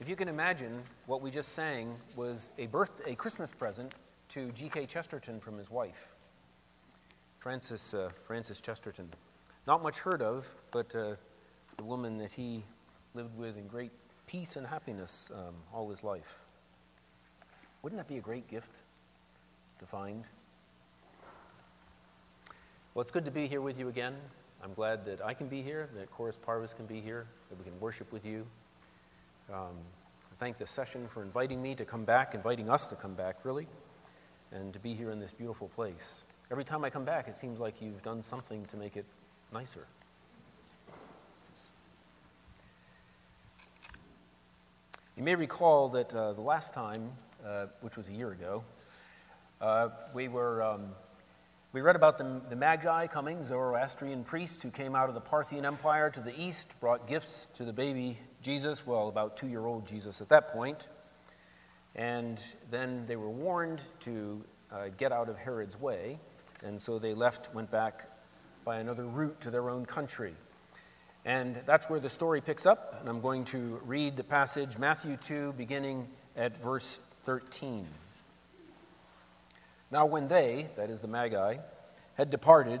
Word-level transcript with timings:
If 0.00 0.08
you 0.08 0.16
can 0.16 0.28
imagine, 0.28 0.82
what 1.04 1.20
we 1.20 1.30
just 1.30 1.50
sang 1.50 1.94
was 2.16 2.48
a, 2.56 2.66
birth, 2.68 3.02
a 3.06 3.14
Christmas 3.14 3.52
present 3.52 3.94
to 4.30 4.50
G.K. 4.52 4.86
Chesterton 4.86 5.40
from 5.40 5.58
his 5.58 5.70
wife, 5.70 6.08
Frances, 7.38 7.92
uh, 7.92 8.08
Frances 8.26 8.62
Chesterton. 8.62 9.10
Not 9.66 9.82
much 9.82 9.98
heard 9.98 10.22
of, 10.22 10.50
but 10.70 10.96
uh, 10.96 11.16
the 11.76 11.84
woman 11.84 12.16
that 12.16 12.32
he 12.32 12.64
lived 13.12 13.36
with 13.36 13.58
in 13.58 13.66
great 13.66 13.90
peace 14.26 14.56
and 14.56 14.66
happiness 14.66 15.28
um, 15.34 15.54
all 15.70 15.90
his 15.90 16.02
life. 16.02 16.38
Wouldn't 17.82 18.00
that 18.00 18.08
be 18.08 18.16
a 18.16 18.22
great 18.22 18.48
gift 18.48 18.76
to 19.80 19.84
find? 19.84 20.24
Well, 22.94 23.02
it's 23.02 23.10
good 23.10 23.26
to 23.26 23.30
be 23.30 23.46
here 23.46 23.60
with 23.60 23.78
you 23.78 23.88
again. 23.88 24.16
I'm 24.64 24.72
glad 24.72 25.04
that 25.04 25.22
I 25.22 25.34
can 25.34 25.48
be 25.48 25.60
here, 25.60 25.90
that 25.94 26.10
Chorus 26.10 26.38
Parvis 26.42 26.74
can 26.74 26.86
be 26.86 27.02
here, 27.02 27.26
that 27.50 27.58
we 27.58 27.64
can 27.64 27.78
worship 27.80 28.10
with 28.12 28.24
you. 28.24 28.46
Um, 29.52 29.74
I 30.30 30.34
thank 30.38 30.58
the 30.58 30.66
session 30.66 31.08
for 31.08 31.24
inviting 31.24 31.60
me 31.60 31.74
to 31.74 31.84
come 31.84 32.04
back, 32.04 32.36
inviting 32.36 32.70
us 32.70 32.86
to 32.86 32.94
come 32.94 33.14
back, 33.14 33.44
really, 33.44 33.66
and 34.52 34.72
to 34.72 34.78
be 34.78 34.94
here 34.94 35.10
in 35.10 35.18
this 35.18 35.32
beautiful 35.32 35.66
place. 35.68 36.22
Every 36.52 36.62
time 36.62 36.84
I 36.84 36.90
come 36.90 37.04
back, 37.04 37.26
it 37.26 37.36
seems 37.36 37.58
like 37.58 37.82
you've 37.82 38.00
done 38.02 38.22
something 38.22 38.64
to 38.66 38.76
make 38.76 38.96
it 38.96 39.06
nicer. 39.52 39.88
You 45.16 45.24
may 45.24 45.34
recall 45.34 45.88
that 45.90 46.14
uh, 46.14 46.32
the 46.34 46.42
last 46.42 46.72
time, 46.72 47.10
uh, 47.44 47.66
which 47.80 47.96
was 47.96 48.06
a 48.06 48.12
year 48.12 48.30
ago, 48.30 48.62
uh, 49.60 49.88
we 50.14 50.28
were. 50.28 50.62
Um, 50.62 50.90
we 51.72 51.82
read 51.82 51.94
about 51.94 52.18
the, 52.18 52.40
the 52.48 52.56
Magi 52.56 53.06
coming, 53.06 53.44
Zoroastrian 53.44 54.24
priests 54.24 54.60
who 54.60 54.70
came 54.72 54.96
out 54.96 55.08
of 55.08 55.14
the 55.14 55.20
Parthian 55.20 55.64
Empire 55.64 56.10
to 56.10 56.20
the 56.20 56.36
east, 56.36 56.66
brought 56.80 57.06
gifts 57.06 57.46
to 57.54 57.64
the 57.64 57.72
baby 57.72 58.18
Jesus, 58.42 58.86
well, 58.86 59.08
about 59.08 59.36
two 59.36 59.48
year 59.48 59.66
old 59.66 59.86
Jesus 59.86 60.20
at 60.20 60.28
that 60.30 60.48
point. 60.48 60.88
And 61.94 62.40
then 62.70 63.04
they 63.06 63.16
were 63.16 63.30
warned 63.30 63.80
to 64.00 64.44
uh, 64.72 64.88
get 64.96 65.12
out 65.12 65.28
of 65.28 65.36
Herod's 65.36 65.78
way, 65.78 66.18
and 66.62 66.80
so 66.80 66.98
they 66.98 67.14
left, 67.14 67.52
went 67.54 67.70
back 67.70 68.08
by 68.64 68.78
another 68.78 69.04
route 69.04 69.40
to 69.40 69.50
their 69.50 69.68
own 69.68 69.84
country. 69.84 70.34
And 71.24 71.60
that's 71.66 71.90
where 71.90 72.00
the 72.00 72.08
story 72.08 72.40
picks 72.40 72.64
up, 72.64 72.96
and 73.00 73.08
I'm 73.08 73.20
going 73.20 73.44
to 73.46 73.80
read 73.84 74.16
the 74.16 74.24
passage, 74.24 74.78
Matthew 74.78 75.16
2, 75.16 75.54
beginning 75.58 76.08
at 76.36 76.62
verse 76.62 76.98
13. 77.24 77.86
Now, 79.90 80.06
when 80.06 80.28
they, 80.28 80.68
that 80.76 80.88
is 80.88 81.00
the 81.00 81.08
Magi, 81.08 81.56
had 82.14 82.30
departed, 82.30 82.80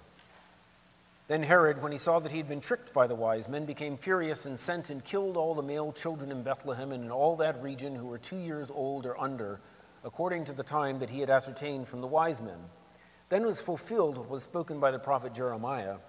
Then 1.31 1.43
Herod, 1.43 1.81
when 1.81 1.93
he 1.93 1.97
saw 1.97 2.19
that 2.19 2.33
he 2.33 2.39
had 2.39 2.49
been 2.49 2.59
tricked 2.59 2.91
by 2.91 3.07
the 3.07 3.15
wise 3.15 3.47
men, 3.47 3.63
became 3.63 3.95
furious 3.95 4.45
and 4.45 4.59
sent 4.59 4.89
and 4.89 5.01
killed 5.01 5.37
all 5.37 5.55
the 5.55 5.63
male 5.63 5.93
children 5.93 6.29
in 6.29 6.43
Bethlehem 6.43 6.91
and 6.91 7.05
in 7.05 7.09
all 7.09 7.37
that 7.37 7.63
region 7.63 7.95
who 7.95 8.07
were 8.07 8.17
two 8.17 8.35
years 8.35 8.69
old 8.69 9.05
or 9.05 9.17
under, 9.17 9.61
according 10.03 10.43
to 10.43 10.51
the 10.51 10.61
time 10.61 10.99
that 10.99 11.09
he 11.09 11.21
had 11.21 11.29
ascertained 11.29 11.87
from 11.87 12.01
the 12.01 12.07
wise 12.07 12.41
men. 12.41 12.59
Then 13.29 13.45
was 13.45 13.61
fulfilled 13.61 14.17
what 14.17 14.29
was 14.29 14.43
spoken 14.43 14.81
by 14.81 14.91
the 14.91 14.99
prophet 14.99 15.33
Jeremiah. 15.33 15.99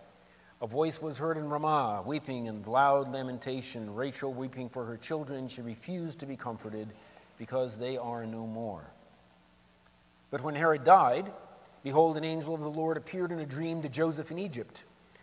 A 0.61 0.67
voice 0.67 1.01
was 1.01 1.19
heard 1.19 1.37
in 1.37 1.49
Ramah, 1.49 2.03
weeping 2.05 2.49
and 2.49 2.67
loud 2.67 3.13
lamentation, 3.13 3.95
Rachel 3.95 4.35
weeping 4.35 4.71
for 4.71 4.85
her 4.87 4.97
children. 4.97 5.47
She 5.47 5.63
refused 5.63 6.19
to 6.19 6.27
be 6.27 6.37
comforted 6.37 6.89
because 7.39 7.77
they 7.77 7.97
are 7.97 8.27
no 8.27 8.45
more. 8.45 8.91
But 10.33 10.41
when 10.41 10.57
Herod 10.57 10.83
died, 10.83 11.31
behold, 11.85 12.17
an 12.17 12.25
angel 12.25 12.57
of 12.57 12.61
the 12.61 12.69
Lord 12.69 12.97
appeared 12.97 13.31
in 13.31 13.39
a 13.39 13.47
dream 13.47 13.83
to 13.83 13.89
Joseph 13.89 14.33
in 14.33 14.41
Egypt 14.41 14.83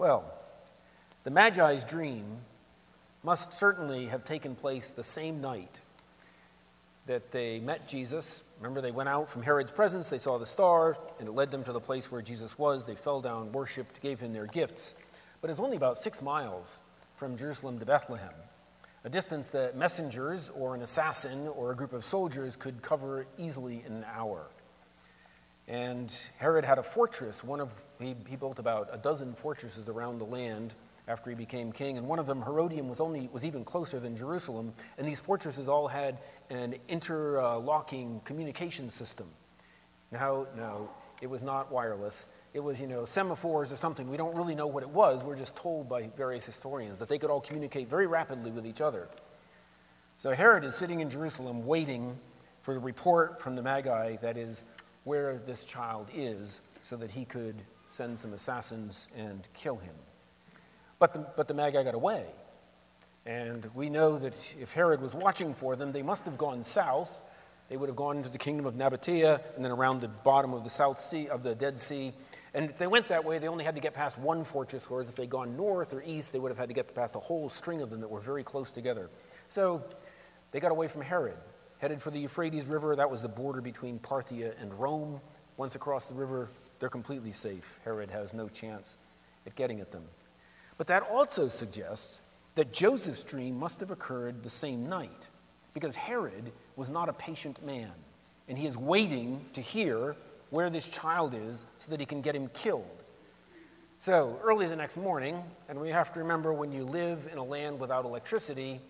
Well, 0.00 0.24
the 1.24 1.30
Magi's 1.30 1.84
dream 1.84 2.38
must 3.22 3.52
certainly 3.52 4.06
have 4.06 4.24
taken 4.24 4.54
place 4.54 4.92
the 4.92 5.04
same 5.04 5.42
night 5.42 5.78
that 7.04 7.32
they 7.32 7.60
met 7.60 7.86
Jesus. 7.86 8.42
Remember, 8.60 8.80
they 8.80 8.92
went 8.92 9.10
out 9.10 9.28
from 9.28 9.42
Herod's 9.42 9.70
presence, 9.70 10.08
they 10.08 10.16
saw 10.16 10.38
the 10.38 10.46
star, 10.46 10.96
and 11.18 11.28
it 11.28 11.32
led 11.32 11.50
them 11.50 11.64
to 11.64 11.74
the 11.74 11.80
place 11.80 12.10
where 12.10 12.22
Jesus 12.22 12.58
was. 12.58 12.86
They 12.86 12.94
fell 12.94 13.20
down, 13.20 13.52
worshiped, 13.52 14.00
gave 14.00 14.20
him 14.20 14.32
their 14.32 14.46
gifts. 14.46 14.94
But 15.42 15.50
it's 15.50 15.60
only 15.60 15.76
about 15.76 15.98
six 15.98 16.22
miles 16.22 16.80
from 17.16 17.36
Jerusalem 17.36 17.78
to 17.78 17.84
Bethlehem, 17.84 18.32
a 19.04 19.10
distance 19.10 19.48
that 19.48 19.76
messengers 19.76 20.50
or 20.56 20.74
an 20.74 20.80
assassin 20.80 21.46
or 21.46 21.72
a 21.72 21.76
group 21.76 21.92
of 21.92 22.06
soldiers 22.06 22.56
could 22.56 22.80
cover 22.80 23.26
easily 23.36 23.84
in 23.86 23.92
an 23.92 24.06
hour. 24.16 24.46
And 25.70 26.12
Herod 26.38 26.64
had 26.64 26.78
a 26.78 26.82
fortress. 26.82 27.44
One 27.44 27.60
of 27.60 27.72
he, 28.00 28.16
he 28.28 28.34
built 28.34 28.58
about 28.58 28.90
a 28.92 28.98
dozen 28.98 29.34
fortresses 29.34 29.88
around 29.88 30.18
the 30.18 30.24
land 30.24 30.74
after 31.06 31.30
he 31.30 31.36
became 31.36 31.70
king. 31.70 31.96
And 31.96 32.08
one 32.08 32.18
of 32.18 32.26
them, 32.26 32.42
Herodium, 32.42 32.88
was 32.88 32.98
only 32.98 33.30
was 33.32 33.44
even 33.44 33.64
closer 33.64 34.00
than 34.00 34.16
Jerusalem. 34.16 34.74
And 34.98 35.06
these 35.06 35.20
fortresses 35.20 35.68
all 35.68 35.86
had 35.86 36.18
an 36.50 36.74
interlocking 36.88 38.20
communication 38.24 38.90
system. 38.90 39.28
Now, 40.10 40.48
no, 40.56 40.90
it 41.22 41.30
was 41.30 41.40
not 41.40 41.70
wireless. 41.70 42.26
It 42.52 42.60
was, 42.60 42.80
you 42.80 42.88
know, 42.88 43.04
semaphores 43.04 43.70
or 43.70 43.76
something. 43.76 44.10
We 44.10 44.16
don't 44.16 44.34
really 44.34 44.56
know 44.56 44.66
what 44.66 44.82
it 44.82 44.90
was. 44.90 45.22
We're 45.22 45.36
just 45.36 45.54
told 45.54 45.88
by 45.88 46.08
various 46.16 46.44
historians 46.44 46.98
that 46.98 47.08
they 47.08 47.18
could 47.18 47.30
all 47.30 47.40
communicate 47.40 47.88
very 47.88 48.08
rapidly 48.08 48.50
with 48.50 48.66
each 48.66 48.80
other. 48.80 49.08
So 50.18 50.32
Herod 50.32 50.64
is 50.64 50.74
sitting 50.74 50.98
in 50.98 51.10
Jerusalem 51.10 51.64
waiting 51.64 52.18
for 52.62 52.74
the 52.74 52.80
report 52.80 53.40
from 53.40 53.54
the 53.54 53.62
Magi 53.62 54.16
that 54.16 54.36
is 54.36 54.64
where 55.04 55.38
this 55.46 55.64
child 55.64 56.08
is 56.14 56.60
so 56.82 56.96
that 56.96 57.10
he 57.10 57.24
could 57.24 57.56
send 57.86 58.18
some 58.18 58.32
assassins 58.32 59.08
and 59.16 59.48
kill 59.54 59.76
him. 59.76 59.94
But 60.98 61.12
the, 61.12 61.18
but 61.36 61.48
the 61.48 61.54
Magi 61.54 61.82
got 61.82 61.94
away. 61.94 62.26
And 63.26 63.68
we 63.74 63.90
know 63.90 64.18
that 64.18 64.54
if 64.60 64.72
Herod 64.72 65.00
was 65.00 65.14
watching 65.14 65.54
for 65.54 65.76
them, 65.76 65.92
they 65.92 66.02
must 66.02 66.24
have 66.24 66.38
gone 66.38 66.64
south. 66.64 67.24
They 67.68 67.76
would 67.76 67.88
have 67.88 67.96
gone 67.96 68.18
into 68.18 68.28
the 68.28 68.38
kingdom 68.38 68.66
of 68.66 68.74
Nabatea 68.74 69.40
and 69.54 69.64
then 69.64 69.70
around 69.70 70.00
the 70.00 70.08
bottom 70.08 70.52
of 70.52 70.64
the 70.64 70.70
South 70.70 71.00
Sea, 71.00 71.28
of 71.28 71.42
the 71.42 71.54
Dead 71.54 71.78
Sea. 71.78 72.12
And 72.54 72.68
if 72.68 72.76
they 72.76 72.86
went 72.86 73.08
that 73.08 73.24
way, 73.24 73.38
they 73.38 73.48
only 73.48 73.64
had 73.64 73.76
to 73.76 73.80
get 73.80 73.94
past 73.94 74.18
one 74.18 74.44
fortress, 74.44 74.90
whereas 74.90 75.08
if 75.08 75.14
they'd 75.16 75.30
gone 75.30 75.56
north 75.56 75.94
or 75.94 76.02
east, 76.04 76.32
they 76.32 76.38
would 76.38 76.50
have 76.50 76.58
had 76.58 76.68
to 76.68 76.74
get 76.74 76.92
past 76.94 77.14
a 77.14 77.20
whole 77.20 77.48
string 77.48 77.80
of 77.80 77.90
them 77.90 78.00
that 78.00 78.08
were 78.10 78.20
very 78.20 78.42
close 78.42 78.72
together. 78.72 79.08
So 79.48 79.84
they 80.50 80.58
got 80.58 80.72
away 80.72 80.88
from 80.88 81.02
Herod 81.02 81.36
headed 81.80 82.00
for 82.00 82.10
the 82.10 82.20
Euphrates 82.20 82.66
River. 82.66 82.94
That 82.94 83.10
was 83.10 83.22
the 83.22 83.28
border 83.28 83.60
between 83.60 83.98
Parthia 83.98 84.52
and 84.60 84.72
Rome. 84.78 85.20
Once 85.56 85.74
across 85.74 86.04
the 86.04 86.14
river, 86.14 86.48
they're 86.78 86.88
completely 86.88 87.32
safe. 87.32 87.80
Herod 87.84 88.10
has 88.10 88.32
no 88.32 88.48
chance 88.48 88.96
at 89.46 89.56
getting 89.56 89.80
at 89.80 89.90
them. 89.90 90.04
But 90.78 90.86
that 90.88 91.02
also 91.10 91.48
suggests 91.48 92.20
that 92.54 92.72
Joseph's 92.72 93.22
dream 93.22 93.58
must 93.58 93.80
have 93.80 93.90
occurred 93.90 94.42
the 94.42 94.50
same 94.50 94.88
night, 94.88 95.28
because 95.72 95.94
Herod 95.94 96.52
was 96.76 96.88
not 96.88 97.08
a 97.08 97.12
patient 97.12 97.64
man, 97.64 97.92
and 98.48 98.58
he 98.58 98.66
is 98.66 98.76
waiting 98.76 99.44
to 99.54 99.60
hear 99.60 100.16
where 100.50 100.68
this 100.68 100.88
child 100.88 101.34
is 101.34 101.64
so 101.78 101.90
that 101.90 102.00
he 102.00 102.06
can 102.06 102.20
get 102.20 102.34
him 102.34 102.48
killed. 102.52 102.84
So, 104.00 104.40
early 104.42 104.66
the 104.66 104.76
next 104.76 104.96
morning, 104.96 105.42
and 105.68 105.78
we 105.78 105.90
have 105.90 106.12
to 106.14 106.20
remember 106.20 106.52
when 106.52 106.72
you 106.72 106.84
live 106.84 107.28
in 107.30 107.38
a 107.38 107.44
land 107.44 107.78
without 107.78 108.04
electricity, 108.04 108.80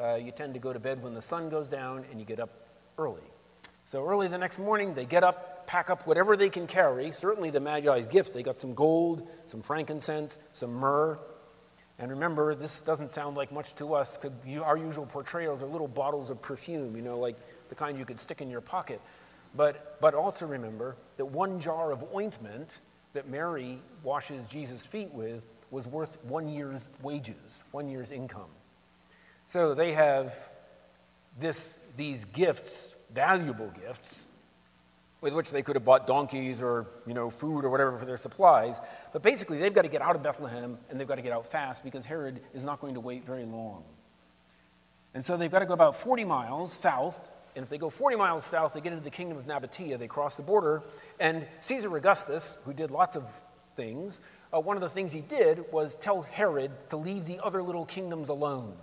uh, 0.00 0.14
you 0.14 0.30
tend 0.30 0.54
to 0.54 0.60
go 0.60 0.72
to 0.72 0.78
bed 0.78 1.02
when 1.02 1.14
the 1.14 1.22
sun 1.22 1.48
goes 1.48 1.68
down 1.68 2.04
and 2.10 2.18
you 2.18 2.26
get 2.26 2.40
up 2.40 2.50
early. 2.98 3.22
So 3.84 4.06
early 4.06 4.28
the 4.28 4.38
next 4.38 4.58
morning, 4.58 4.94
they 4.94 5.04
get 5.04 5.24
up, 5.24 5.66
pack 5.66 5.90
up 5.90 6.06
whatever 6.06 6.36
they 6.36 6.48
can 6.48 6.66
carry. 6.66 7.12
Certainly 7.12 7.50
the 7.50 7.60
Magi's 7.60 8.06
gift. 8.06 8.32
They 8.32 8.42
got 8.42 8.60
some 8.60 8.74
gold, 8.74 9.28
some 9.46 9.62
frankincense, 9.62 10.38
some 10.52 10.72
myrrh. 10.72 11.18
And 11.98 12.10
remember, 12.10 12.54
this 12.54 12.80
doesn't 12.80 13.10
sound 13.10 13.36
like 13.36 13.52
much 13.52 13.74
to 13.76 13.94
us 13.94 14.16
because 14.16 14.32
our 14.62 14.76
usual 14.76 15.06
portrayals 15.06 15.60
are 15.60 15.66
little 15.66 15.88
bottles 15.88 16.30
of 16.30 16.40
perfume, 16.40 16.96
you 16.96 17.02
know, 17.02 17.18
like 17.18 17.36
the 17.68 17.74
kind 17.74 17.98
you 17.98 18.04
could 18.04 18.20
stick 18.20 18.40
in 18.40 18.48
your 18.48 18.60
pocket. 18.62 19.00
But, 19.54 20.00
but 20.00 20.14
also 20.14 20.46
remember 20.46 20.96
that 21.16 21.26
one 21.26 21.60
jar 21.60 21.92
of 21.92 22.04
ointment 22.14 22.80
that 23.12 23.28
Mary 23.28 23.80
washes 24.02 24.46
Jesus' 24.46 24.86
feet 24.86 25.12
with 25.12 25.46
was 25.70 25.86
worth 25.86 26.16
one 26.24 26.48
year's 26.48 26.88
wages, 27.02 27.64
one 27.72 27.88
year's 27.88 28.10
income. 28.10 28.50
So 29.50 29.74
they 29.74 29.94
have 29.94 30.32
this, 31.36 31.76
these 31.96 32.24
gifts, 32.24 32.94
valuable 33.12 33.72
gifts, 33.84 34.28
with 35.20 35.34
which 35.34 35.50
they 35.50 35.60
could 35.60 35.74
have 35.74 35.84
bought 35.84 36.06
donkeys 36.06 36.62
or 36.62 36.86
you 37.04 37.14
know, 37.14 37.30
food 37.30 37.64
or 37.64 37.68
whatever 37.68 37.98
for 37.98 38.04
their 38.04 38.16
supplies. 38.16 38.80
But 39.12 39.22
basically, 39.22 39.58
they've 39.58 39.74
got 39.74 39.82
to 39.82 39.88
get 39.88 40.02
out 40.02 40.14
of 40.14 40.22
Bethlehem 40.22 40.78
and 40.88 41.00
they've 41.00 41.08
got 41.08 41.16
to 41.16 41.22
get 41.22 41.32
out 41.32 41.50
fast 41.50 41.82
because 41.82 42.04
Herod 42.04 42.40
is 42.54 42.62
not 42.62 42.80
going 42.80 42.94
to 42.94 43.00
wait 43.00 43.26
very 43.26 43.44
long. 43.44 43.82
And 45.14 45.24
so 45.24 45.36
they've 45.36 45.50
got 45.50 45.58
to 45.58 45.66
go 45.66 45.74
about 45.74 45.96
40 45.96 46.24
miles 46.26 46.72
south. 46.72 47.32
And 47.56 47.64
if 47.64 47.70
they 47.70 47.78
go 47.78 47.90
40 47.90 48.14
miles 48.14 48.46
south, 48.46 48.74
they 48.74 48.80
get 48.80 48.92
into 48.92 49.02
the 49.02 49.10
kingdom 49.10 49.36
of 49.36 49.48
Nabatea. 49.48 49.98
They 49.98 50.06
cross 50.06 50.36
the 50.36 50.44
border. 50.44 50.84
And 51.18 51.44
Caesar 51.60 51.96
Augustus, 51.96 52.56
who 52.64 52.72
did 52.72 52.92
lots 52.92 53.16
of 53.16 53.28
things, 53.74 54.20
uh, 54.54 54.60
one 54.60 54.76
of 54.76 54.80
the 54.80 54.88
things 54.88 55.10
he 55.10 55.22
did 55.22 55.64
was 55.72 55.96
tell 55.96 56.22
Herod 56.22 56.70
to 56.90 56.96
leave 56.96 57.26
the 57.26 57.40
other 57.42 57.64
little 57.64 57.84
kingdoms 57.84 58.28
alone 58.28 58.76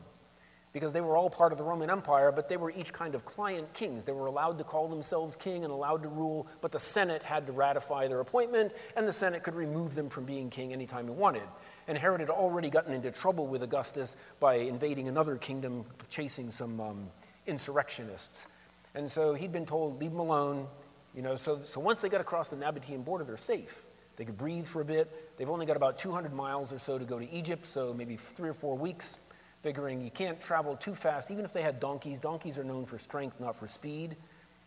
because 0.73 0.91
they 0.91 1.01
were 1.01 1.17
all 1.17 1.29
part 1.29 1.51
of 1.51 1.57
the 1.57 1.63
Roman 1.63 1.89
Empire, 1.89 2.31
but 2.31 2.49
they 2.49 2.57
were 2.57 2.71
each 2.71 2.93
kind 2.93 3.15
of 3.15 3.25
client 3.25 3.73
kings. 3.73 4.05
They 4.05 4.11
were 4.11 4.27
allowed 4.27 4.57
to 4.57 4.63
call 4.63 4.87
themselves 4.87 5.35
king 5.35 5.63
and 5.63 5.71
allowed 5.71 6.03
to 6.03 6.09
rule, 6.09 6.47
but 6.61 6.71
the 6.71 6.79
Senate 6.79 7.23
had 7.23 7.47
to 7.47 7.51
ratify 7.51 8.07
their 8.07 8.19
appointment, 8.19 8.73
and 8.95 9.07
the 9.07 9.13
Senate 9.13 9.43
could 9.43 9.55
remove 9.55 9.95
them 9.95 10.09
from 10.09 10.25
being 10.25 10.49
king 10.49 10.73
anytime 10.73 11.07
it 11.07 11.13
wanted. 11.13 11.43
And 11.87 11.97
Herod 11.97 12.19
had 12.19 12.29
already 12.29 12.69
gotten 12.69 12.93
into 12.93 13.11
trouble 13.11 13.47
with 13.47 13.63
Augustus 13.63 14.15
by 14.39 14.55
invading 14.55 15.07
another 15.07 15.37
kingdom, 15.37 15.85
chasing 16.09 16.51
some 16.51 16.79
um, 16.81 17.07
insurrectionists. 17.45 18.47
And 18.93 19.09
so 19.09 19.33
he'd 19.33 19.51
been 19.51 19.65
told, 19.65 20.01
leave 20.01 20.11
them 20.11 20.19
alone. 20.19 20.67
You 21.15 21.21
know, 21.21 21.37
so, 21.37 21.61
so 21.65 21.79
once 21.79 22.01
they 22.01 22.09
got 22.09 22.21
across 22.21 22.49
the 22.49 22.57
Nabatean 22.57 23.05
border, 23.05 23.23
they're 23.23 23.37
safe. 23.37 23.83
They 24.17 24.25
could 24.25 24.37
breathe 24.37 24.65
for 24.65 24.81
a 24.81 24.85
bit. 24.85 25.37
They've 25.37 25.49
only 25.49 25.65
got 25.65 25.77
about 25.77 25.97
200 25.97 26.33
miles 26.33 26.73
or 26.73 26.79
so 26.79 26.97
to 26.97 27.05
go 27.05 27.19
to 27.19 27.31
Egypt, 27.31 27.65
so 27.65 27.93
maybe 27.93 28.17
three 28.17 28.49
or 28.49 28.53
four 28.53 28.75
weeks 28.75 29.17
figuring 29.61 30.01
you 30.01 30.11
can't 30.11 30.39
travel 30.39 30.75
too 30.75 30.95
fast. 30.95 31.31
Even 31.31 31.45
if 31.45 31.53
they 31.53 31.61
had 31.61 31.79
donkeys, 31.79 32.19
donkeys 32.19 32.57
are 32.57 32.63
known 32.63 32.85
for 32.85 32.97
strength, 32.97 33.39
not 33.39 33.55
for 33.55 33.67
speed. 33.67 34.15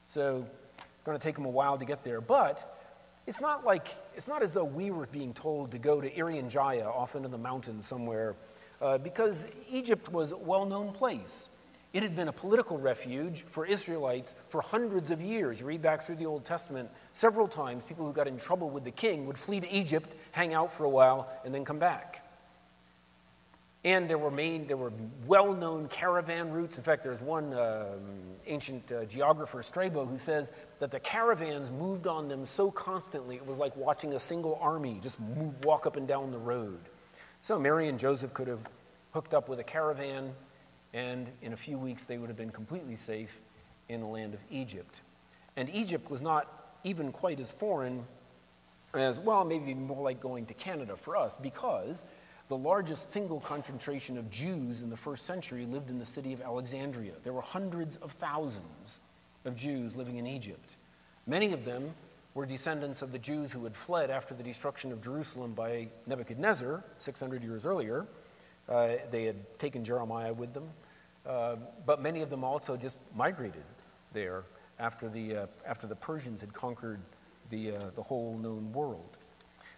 So 0.09 0.47
it's 0.79 1.05
going 1.05 1.19
to 1.19 1.23
take 1.23 1.35
them 1.35 1.45
a 1.45 1.51
while 1.51 1.79
to 1.79 1.85
get 1.85 2.03
there. 2.05 2.21
But 2.21 2.79
it's 3.27 3.41
not 3.41 3.65
like, 3.65 3.89
it's 4.17 4.29
not 4.29 4.43
as 4.43 4.53
though 4.53 4.65
we 4.65 4.91
were 4.91 5.07
being 5.07 5.33
told 5.33 5.71
to 5.73 5.79
go 5.79 6.01
to 6.01 6.11
Irian 6.11 6.51
Jaya, 6.51 6.87
off 6.87 7.15
into 7.15 7.29
the 7.29 7.39
mountains 7.39 7.87
somewhere, 7.87 8.35
uh, 8.81 8.99
because 8.99 9.47
Egypt 9.71 10.11
was 10.11 10.33
a 10.33 10.37
well 10.37 10.67
known 10.67 10.93
place. 10.93 11.49
It 11.93 12.05
had 12.05 12.15
been 12.15 12.29
a 12.29 12.33
political 12.33 12.79
refuge 12.79 13.43
for 13.43 13.67
Israelites 13.67 14.37
for 14.47 14.61
hundreds 14.61 15.11
of 15.11 15.21
years. 15.21 15.59
You 15.59 15.67
read 15.67 15.83
back 15.83 16.03
through 16.03 16.17
the 16.17 16.27
Old 16.27 16.45
Testament, 16.45 16.89
several 17.13 17.49
times 17.49 17.83
people 17.83 18.07
who 18.07 18.13
got 18.13 18.29
in 18.29 18.39
trouble 18.39 18.71
with 18.71 18.85
the 18.85 18.93
king 18.93 19.27
would 19.27 19.37
flee 19.37 19.59
to 19.59 19.71
Egypt, 19.73 20.15
hang 20.31 20.55
out 20.55 20.73
for 20.73 20.85
a 20.85 20.89
while, 20.89 21.29
and 21.45 21.53
then 21.53 21.65
come 21.65 21.81
back. 21.81 22.25
And 23.83 24.11
there 24.11 24.19
were 24.19 24.31
main, 24.31 24.67
there 24.67 24.77
were 24.77 24.93
well-known 25.27 25.89
caravan 25.89 26.51
routes. 26.51 26.77
In 26.77 26.85
fact, 26.85 27.03
there's 27.03 27.23
one 27.23 27.55
um, 27.55 28.01
ancient 28.47 28.93
uh, 28.93 29.07
geographer, 29.07 29.63
Strabo, 29.63 30.05
who 30.05 30.19
says 30.19 30.53
that 30.81 30.91
the 30.91 31.01
caravans 31.01 31.71
moved 31.71 32.07
on 32.07 32.29
them 32.29 32.45
so 32.45 32.71
constantly 32.71 33.37
it 33.37 33.47
was 33.47 33.57
like 33.57 33.75
watching 33.77 34.13
a 34.13 34.21
single 34.21 34.59
army 34.61 34.99
just 35.03 35.19
move, 35.19 35.65
walk 35.65 35.87
up 35.87 35.97
and 35.97 36.07
down 36.07 36.31
the 36.31 36.39
road. 36.39 36.79
So 37.41 37.59
Mary 37.59 37.89
and 37.89 37.99
Joseph 37.99 38.35
could 38.35 38.49
have 38.49 38.61
hooked 39.13 39.33
up 39.33 39.49
with 39.49 39.61
a 39.61 39.65
caravan, 39.65 40.35
and 40.93 41.29
in 41.41 41.55
a 41.55 41.57
few 41.57 41.79
weeks 41.79 42.05
they 42.05 42.19
would 42.19 42.29
have 42.29 42.37
been 42.37 42.51
completely 42.51 42.97
safe 42.97 43.41
in 43.89 44.01
the 44.01 44.07
land 44.07 44.35
of 44.35 44.41
Egypt. 44.51 45.01
And 45.57 45.71
Egypt 45.71 46.11
was 46.11 46.21
not 46.21 46.77
even 46.85 47.13
quite 47.13 47.41
as 47.41 47.51
foreign 47.51 48.05
as, 48.93 49.19
well, 49.19 49.45
maybe 49.45 49.73
more 49.73 50.03
like 50.03 50.21
going 50.21 50.45
to 50.47 50.55
Canada 50.55 50.97
for 50.97 51.17
us, 51.17 51.35
because 51.41 52.05
the 52.51 52.57
largest 52.57 53.13
single 53.13 53.39
concentration 53.39 54.19
of 54.19 54.29
Jews 54.29 54.83
in 54.83 54.91
the 54.91 54.97
first 54.97 55.25
century 55.25 55.65
lived 55.67 55.89
in 55.89 56.01
the 56.01 56.05
city 56.05 56.33
of 56.33 56.43
Alexandria. 56.43 57.13
There 57.23 57.33
were 57.33 57.41
hundreds 57.41 57.95
of 57.95 58.11
thousands 58.11 58.99
of 59.45 59.55
Jews 59.55 59.95
living 59.95 60.17
in 60.17 60.27
Egypt. 60.27 60.77
Many 61.29 61.53
of 61.53 61.65
them 61.65 61.95
were 62.35 62.47
descendants 62.47 63.03
of 63.03 63.13
the 63.13 63.21
Jews 63.21 63.53
who 63.53 63.63
had 63.63 63.77
fled 63.77 64.11
after 64.11 64.35
the 64.35 64.43
destruction 64.43 64.91
of 64.91 65.01
Jerusalem 65.01 65.53
by 65.53 65.91
Nebuchadnezzar 66.09 66.83
600 66.99 67.45
years 67.45 67.65
earlier. 67.65 68.09
Uh, 68.69 68.95
they 69.13 69.27
had 69.27 69.59
taken 69.61 69.85
Jeremiah 69.85 70.33
with 70.33 70.53
them, 70.53 70.71
uh, 71.27 71.55
but 71.87 72.03
many 72.03 72.21
of 72.21 72.31
them 72.31 72.43
also 72.43 72.77
just 72.77 72.97
migrated 73.15 73.63
there 74.13 74.43
after 74.81 75.09
the, 75.09 75.37
uh, 75.37 75.47
after 75.65 75.87
the 75.87 75.95
Persians 75.95 76.41
had 76.41 76.53
conquered 76.53 76.99
the, 77.51 77.77
uh, 77.77 77.91
the 77.95 78.03
whole 78.03 78.37
known 78.37 78.73
world. 78.73 79.17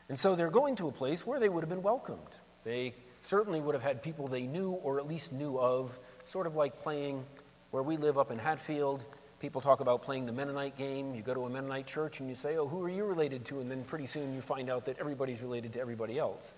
And 0.08 0.18
so 0.18 0.34
they're 0.34 0.50
going 0.50 0.76
to 0.76 0.88
a 0.88 0.92
place 0.92 1.26
where 1.26 1.38
they 1.38 1.50
would 1.50 1.60
have 1.60 1.70
been 1.70 1.82
welcomed. 1.82 2.20
They 2.64 2.94
certainly 3.22 3.60
would 3.60 3.74
have 3.74 3.82
had 3.82 4.02
people 4.02 4.28
they 4.28 4.46
knew 4.46 4.70
or 4.70 4.98
at 4.98 5.06
least 5.06 5.32
knew 5.32 5.58
of, 5.58 5.98
sort 6.24 6.46
of 6.46 6.54
like 6.54 6.80
playing 6.80 7.24
where 7.70 7.82
we 7.82 7.96
live 7.96 8.18
up 8.18 8.30
in 8.30 8.38
Hatfield. 8.38 9.04
People 9.40 9.60
talk 9.60 9.80
about 9.80 10.02
playing 10.02 10.26
the 10.26 10.32
Mennonite 10.32 10.76
game. 10.76 11.14
You 11.14 11.22
go 11.22 11.34
to 11.34 11.46
a 11.46 11.50
Mennonite 11.50 11.86
church 11.86 12.20
and 12.20 12.28
you 12.28 12.34
say, 12.34 12.56
Oh, 12.56 12.68
who 12.68 12.82
are 12.82 12.88
you 12.88 13.04
related 13.04 13.44
to? 13.46 13.60
And 13.60 13.70
then 13.70 13.82
pretty 13.82 14.06
soon 14.06 14.34
you 14.34 14.40
find 14.40 14.70
out 14.70 14.84
that 14.84 14.98
everybody's 14.98 15.40
related 15.40 15.72
to 15.74 15.80
everybody 15.80 16.18
else. 16.18 16.54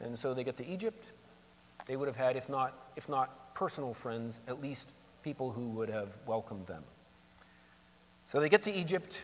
And 0.00 0.18
so 0.18 0.34
they 0.34 0.44
get 0.44 0.58
to 0.58 0.66
Egypt. 0.66 1.12
They 1.86 1.96
would 1.96 2.08
have 2.08 2.16
had, 2.16 2.36
if 2.36 2.48
not, 2.48 2.74
if 2.96 3.08
not 3.08 3.54
personal 3.54 3.94
friends, 3.94 4.40
at 4.46 4.60
least 4.60 4.90
people 5.22 5.50
who 5.50 5.70
would 5.70 5.88
have 5.88 6.08
welcomed 6.26 6.66
them. 6.66 6.84
So 8.26 8.40
they 8.40 8.50
get 8.50 8.64
to 8.64 8.72
Egypt. 8.72 9.18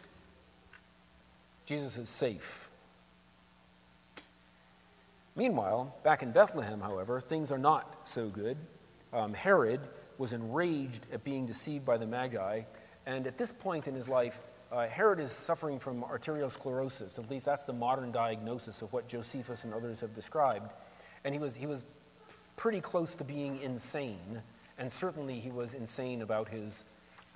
Jesus 1.67 1.97
is 1.99 2.09
safe. 2.09 2.71
Meanwhile, 5.37 5.97
back 6.05 6.23
in 6.23 6.31
Bethlehem, 6.31 6.81
however, 6.81 7.21
things 7.21 7.51
are 7.51 7.59
not 7.59 8.09
so 8.09 8.29
good. 8.29 8.57
Um, 9.13 9.35
Herod 9.35 9.81
was 10.17 10.33
enraged 10.33 11.07
at 11.13 11.25
being 11.25 11.47
deceived 11.47 11.85
by 11.85 11.97
the 11.97 12.07
Magi, 12.07 12.63
and 13.07 13.27
at 13.27 13.37
this 13.37 13.53
point 13.53 13.89
in 13.89 13.95
his 13.95 14.09
life, 14.09 14.39
uh, 14.71 14.87
Herod 14.87 15.21
is 15.21 15.33
suffering 15.33 15.79
from 15.79 16.03
arteriosclerosis. 16.03 17.19
At 17.19 17.31
least 17.31 17.47
that's 17.47 17.65
the 17.65 17.73
modern 17.73 18.13
diagnosis 18.13 18.83
of 18.83 18.93
what 18.93 19.09
Josephus 19.09 19.65
and 19.65 19.75
others 19.75 20.01
have 20.01 20.15
described. 20.15 20.73
And 21.25 21.35
he 21.35 21.41
was, 21.41 21.55
he 21.55 21.67
was 21.67 21.85
pretty 22.57 22.81
close 22.81 23.15
to 23.17 23.25
being 23.25 23.61
insane, 23.61 24.43
and 24.79 24.93
certainly 24.93 25.41
he 25.41 25.51
was 25.51 25.75
insane 25.75 26.23
about 26.23 26.49
his 26.49 26.85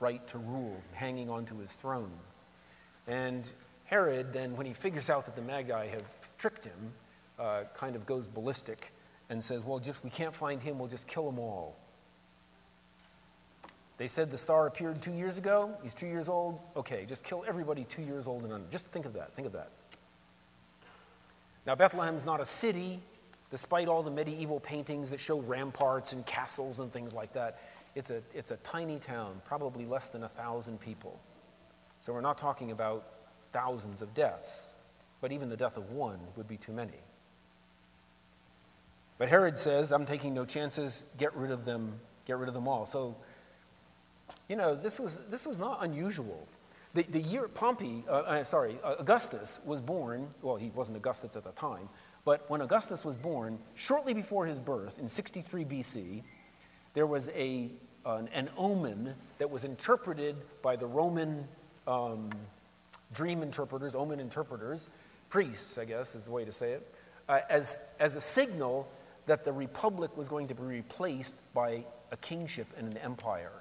right 0.00 0.26
to 0.28 0.38
rule, 0.38 0.80
hanging 0.92 1.28
onto 1.28 1.58
his 1.58 1.72
throne. 1.72 2.12
And 3.06 3.50
Herod, 3.84 4.32
then, 4.32 4.56
when 4.56 4.66
he 4.66 4.72
figures 4.72 5.10
out 5.10 5.26
that 5.26 5.34
the 5.34 5.42
Magi 5.42 5.86
have 5.88 6.04
tricked 6.38 6.64
him, 6.64 6.92
uh, 7.38 7.62
kind 7.74 7.96
of 7.96 8.06
goes 8.06 8.26
ballistic 8.26 8.92
and 9.30 9.42
says, 9.42 9.64
well, 9.64 9.78
just 9.78 10.02
we 10.02 10.10
can't 10.10 10.34
find 10.34 10.62
him, 10.62 10.78
we'll 10.78 10.88
just 10.88 11.06
kill 11.06 11.26
them 11.26 11.38
all. 11.38 11.76
They 13.98 14.08
said 14.08 14.30
the 14.30 14.38
star 14.38 14.66
appeared 14.66 15.02
two 15.02 15.12
years 15.12 15.38
ago. 15.38 15.72
He's 15.82 15.92
two 15.92 16.06
years 16.06 16.28
old. 16.28 16.60
Okay, 16.76 17.04
just 17.04 17.24
kill 17.24 17.44
everybody 17.48 17.84
two 17.84 18.02
years 18.02 18.28
old 18.28 18.44
and 18.44 18.52
under. 18.52 18.66
Just 18.70 18.86
think 18.88 19.06
of 19.06 19.14
that. 19.14 19.34
Think 19.34 19.46
of 19.46 19.52
that. 19.52 19.70
Now, 21.66 21.74
Bethlehem's 21.74 22.24
not 22.24 22.40
a 22.40 22.46
city, 22.46 23.00
despite 23.50 23.88
all 23.88 24.04
the 24.04 24.10
medieval 24.10 24.60
paintings 24.60 25.10
that 25.10 25.18
show 25.18 25.40
ramparts 25.40 26.12
and 26.12 26.24
castles 26.24 26.78
and 26.78 26.92
things 26.92 27.12
like 27.12 27.32
that. 27.32 27.60
It's 27.96 28.10
a, 28.10 28.22
it's 28.32 28.52
a 28.52 28.56
tiny 28.58 29.00
town, 29.00 29.42
probably 29.44 29.84
less 29.84 30.10
than 30.10 30.22
a 30.22 30.28
thousand 30.28 30.80
people. 30.80 31.18
So 32.00 32.12
we're 32.12 32.20
not 32.20 32.38
talking 32.38 32.70
about 32.70 33.04
thousands 33.52 34.00
of 34.00 34.14
deaths, 34.14 34.70
but 35.20 35.32
even 35.32 35.48
the 35.48 35.56
death 35.56 35.76
of 35.76 35.90
one 35.90 36.20
would 36.36 36.46
be 36.46 36.56
too 36.56 36.72
many. 36.72 37.00
But 39.18 39.28
Herod 39.28 39.58
says, 39.58 39.92
I'm 39.92 40.06
taking 40.06 40.32
no 40.32 40.44
chances, 40.44 41.02
get 41.18 41.34
rid 41.34 41.50
of 41.50 41.64
them, 41.64 41.94
get 42.24 42.38
rid 42.38 42.48
of 42.48 42.54
them 42.54 42.68
all. 42.68 42.86
So, 42.86 43.16
you 44.48 44.56
know, 44.56 44.74
this 44.74 45.00
was, 45.00 45.18
this 45.28 45.44
was 45.44 45.58
not 45.58 45.84
unusual. 45.84 46.46
The, 46.94 47.02
the 47.02 47.20
year 47.20 47.48
Pompey, 47.48 48.04
uh, 48.08 48.12
uh, 48.12 48.44
sorry, 48.44 48.78
uh, 48.82 48.94
Augustus 48.98 49.58
was 49.64 49.80
born, 49.80 50.28
well, 50.40 50.56
he 50.56 50.70
wasn't 50.70 50.96
Augustus 50.96 51.36
at 51.36 51.44
the 51.44 51.50
time, 51.50 51.88
but 52.24 52.48
when 52.48 52.60
Augustus 52.60 53.04
was 53.04 53.16
born, 53.16 53.58
shortly 53.74 54.14
before 54.14 54.46
his 54.46 54.58
birth, 54.58 54.98
in 54.98 55.08
63 55.08 55.64
BC, 55.64 56.22
there 56.94 57.06
was 57.06 57.28
a, 57.30 57.70
an, 58.06 58.28
an 58.32 58.50
omen 58.56 59.14
that 59.38 59.50
was 59.50 59.64
interpreted 59.64 60.36
by 60.62 60.76
the 60.76 60.86
Roman 60.86 61.46
um, 61.86 62.30
dream 63.12 63.42
interpreters, 63.42 63.94
omen 63.94 64.20
interpreters, 64.20 64.88
priests, 65.28 65.76
I 65.78 65.84
guess 65.84 66.14
is 66.14 66.24
the 66.24 66.30
way 66.30 66.44
to 66.44 66.52
say 66.52 66.72
it, 66.72 66.94
uh, 67.28 67.40
as, 67.50 67.78
as 67.98 68.16
a 68.16 68.20
signal 68.20 68.88
that 69.28 69.44
the 69.44 69.52
republic 69.52 70.16
was 70.16 70.28
going 70.28 70.48
to 70.48 70.54
be 70.54 70.62
replaced 70.62 71.34
by 71.54 71.84
a 72.10 72.16
kingship 72.16 72.66
and 72.76 72.92
an 72.92 72.98
empire. 72.98 73.52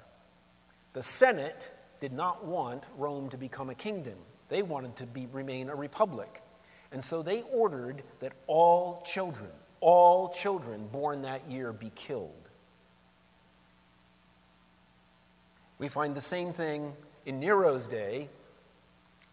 The 0.92 1.02
Senate 1.02 1.70
did 2.00 2.12
not 2.12 2.44
want 2.44 2.84
Rome 2.96 3.30
to 3.30 3.36
become 3.36 3.70
a 3.70 3.74
kingdom. 3.74 4.16
They 4.48 4.62
wanted 4.62 4.96
to 4.96 5.06
be, 5.06 5.26
remain 5.26 5.68
a 5.68 5.74
republic. 5.74 6.42
And 6.90 7.04
so 7.04 7.22
they 7.22 7.42
ordered 7.52 8.02
that 8.20 8.32
all 8.46 9.02
children, 9.06 9.50
all 9.80 10.30
children 10.30 10.88
born 10.90 11.22
that 11.22 11.50
year 11.50 11.72
be 11.72 11.90
killed. 11.94 12.32
We 15.78 15.88
find 15.88 16.14
the 16.14 16.20
same 16.20 16.52
thing 16.52 16.94
in 17.24 17.40
Nero's 17.40 17.86
day 17.86 18.30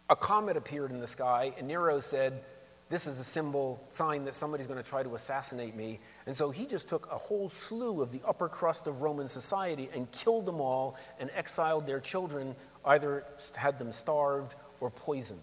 a 0.10 0.16
comet 0.16 0.56
appeared 0.56 0.92
in 0.92 1.00
the 1.00 1.08
sky, 1.08 1.54
and 1.58 1.68
Nero 1.68 2.00
said, 2.00 2.44
This 2.88 3.08
is 3.08 3.20
a 3.20 3.24
symbol, 3.24 3.84
sign 3.90 4.26
that 4.26 4.36
somebody's 4.36 4.68
going 4.68 4.82
to 4.82 4.88
try 4.88 5.02
to 5.02 5.16
assassinate 5.16 5.76
me. 5.76 6.00
And 6.28 6.38
so 6.38 6.52
he 6.52 6.68
just 6.68 6.88
took 6.88 7.12
a 7.12 7.18
whole 7.18 7.50
slew 7.50 8.02
of 8.02 8.12
the 8.12 8.22
upper 8.26 8.48
crust 8.48 8.86
of 8.86 9.02
Roman 9.02 9.28
society 9.28 9.90
and 9.94 10.10
killed 10.12 10.46
them 10.46 10.62
all 10.62 10.96
and 11.20 11.32
exiled 11.36 11.88
their 11.88 12.00
children, 12.00 12.56
either 12.86 13.26
had 13.56 13.80
them 13.80 13.92
starved 13.92 14.54
or 14.80 14.92
poisoned. 14.92 15.40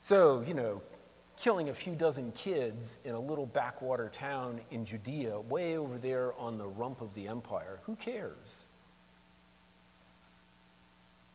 So, 0.00 0.42
you 0.46 0.54
know, 0.54 0.80
killing 1.36 1.68
a 1.68 1.74
few 1.74 1.94
dozen 1.94 2.32
kids 2.32 2.96
in 3.04 3.14
a 3.14 3.20
little 3.20 3.46
backwater 3.46 4.08
town 4.08 4.60
in 4.70 4.86
Judea, 4.86 5.40
way 5.40 5.76
over 5.76 5.98
there 5.98 6.32
on 6.38 6.56
the 6.56 6.66
rump 6.66 7.02
of 7.02 7.12
the 7.12 7.28
empire, 7.28 7.80
who 7.82 7.96
cares? 7.96 8.64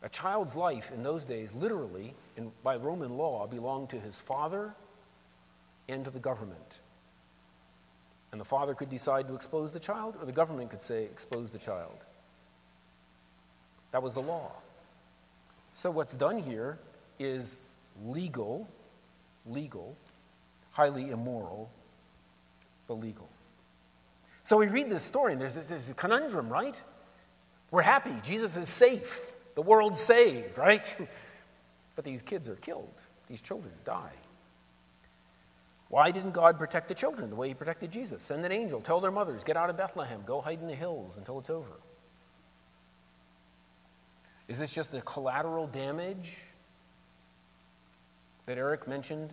A 0.06 0.10
child's 0.10 0.56
life 0.56 0.92
in 0.94 1.02
those 1.02 1.26
days, 1.26 1.52
literally, 1.56 2.14
in, 2.38 2.52
by 2.64 2.76
Roman 2.76 3.18
law, 3.18 3.48
belonged 3.48 3.90
to 3.90 4.00
his 4.00 4.20
father 4.20 4.76
and 5.90 6.06
to 6.06 6.12
the 6.12 6.20
government. 6.20 6.80
And 8.32 8.40
the 8.40 8.46
father 8.46 8.76
could 8.76 8.92
decide 8.92 9.28
to 9.28 9.34
expose 9.34 9.72
the 9.72 9.80
child, 9.80 10.16
or 10.20 10.28
the 10.28 10.32
government 10.32 10.70
could 10.70 10.84
say, 10.84 11.06
expose 11.06 11.50
the 11.50 11.58
child. 11.58 11.98
That 13.92 14.04
was 14.04 14.14
the 14.14 14.22
law. 14.22 14.52
So 15.74 15.90
what's 15.90 16.14
done 16.14 16.38
here 16.38 16.78
is 17.18 17.58
legal, 18.06 18.68
legal, 19.48 19.98
highly 20.72 21.10
immoral, 21.10 21.72
but 22.88 22.96
legal. 23.00 23.28
So 24.44 24.58
we 24.58 24.68
read 24.68 24.92
this 24.92 25.04
story, 25.04 25.32
and 25.32 25.42
there's 25.42 25.56
this, 25.56 25.90
a 25.90 25.96
conundrum, 25.96 26.48
right? 26.50 26.76
We're 27.72 27.82
happy. 27.82 28.14
Jesus 28.22 28.56
is 28.56 28.70
safe. 28.70 29.32
The 29.56 29.62
world's 29.62 30.02
saved, 30.02 30.58
right? 30.58 30.96
but 31.96 32.06
these 32.06 32.22
kids 32.22 32.48
are 32.48 32.56
killed. 32.56 32.94
These 33.28 33.42
children 33.42 33.74
die. 33.84 34.12
Why 35.90 36.12
didn't 36.12 36.32
God 36.32 36.58
protect 36.58 36.88
the 36.88 36.94
children 36.94 37.30
the 37.30 37.36
way 37.36 37.48
He 37.48 37.54
protected 37.54 37.92
Jesus? 37.92 38.24
Send 38.24 38.46
an 38.46 38.52
angel, 38.52 38.82
tell 38.82 39.00
their 39.00 39.12
mothers, 39.12 39.44
get 39.44 39.56
out 39.56 39.70
of 39.70 39.78
Bethlehem, 39.78 40.22
go 40.26 40.42
hide 40.42 40.60
in 40.62 40.68
the 40.68 40.76
hills 40.76 41.18
until 41.18 41.40
it's 41.40 41.50
over. 41.50 41.72
Is 44.48 44.60
this 44.60 44.74
just 44.74 44.92
the 44.92 45.02
collateral 45.02 45.68
damage 45.68 46.34
that 48.46 48.58
Eric 48.58 48.88
mentioned 48.88 49.32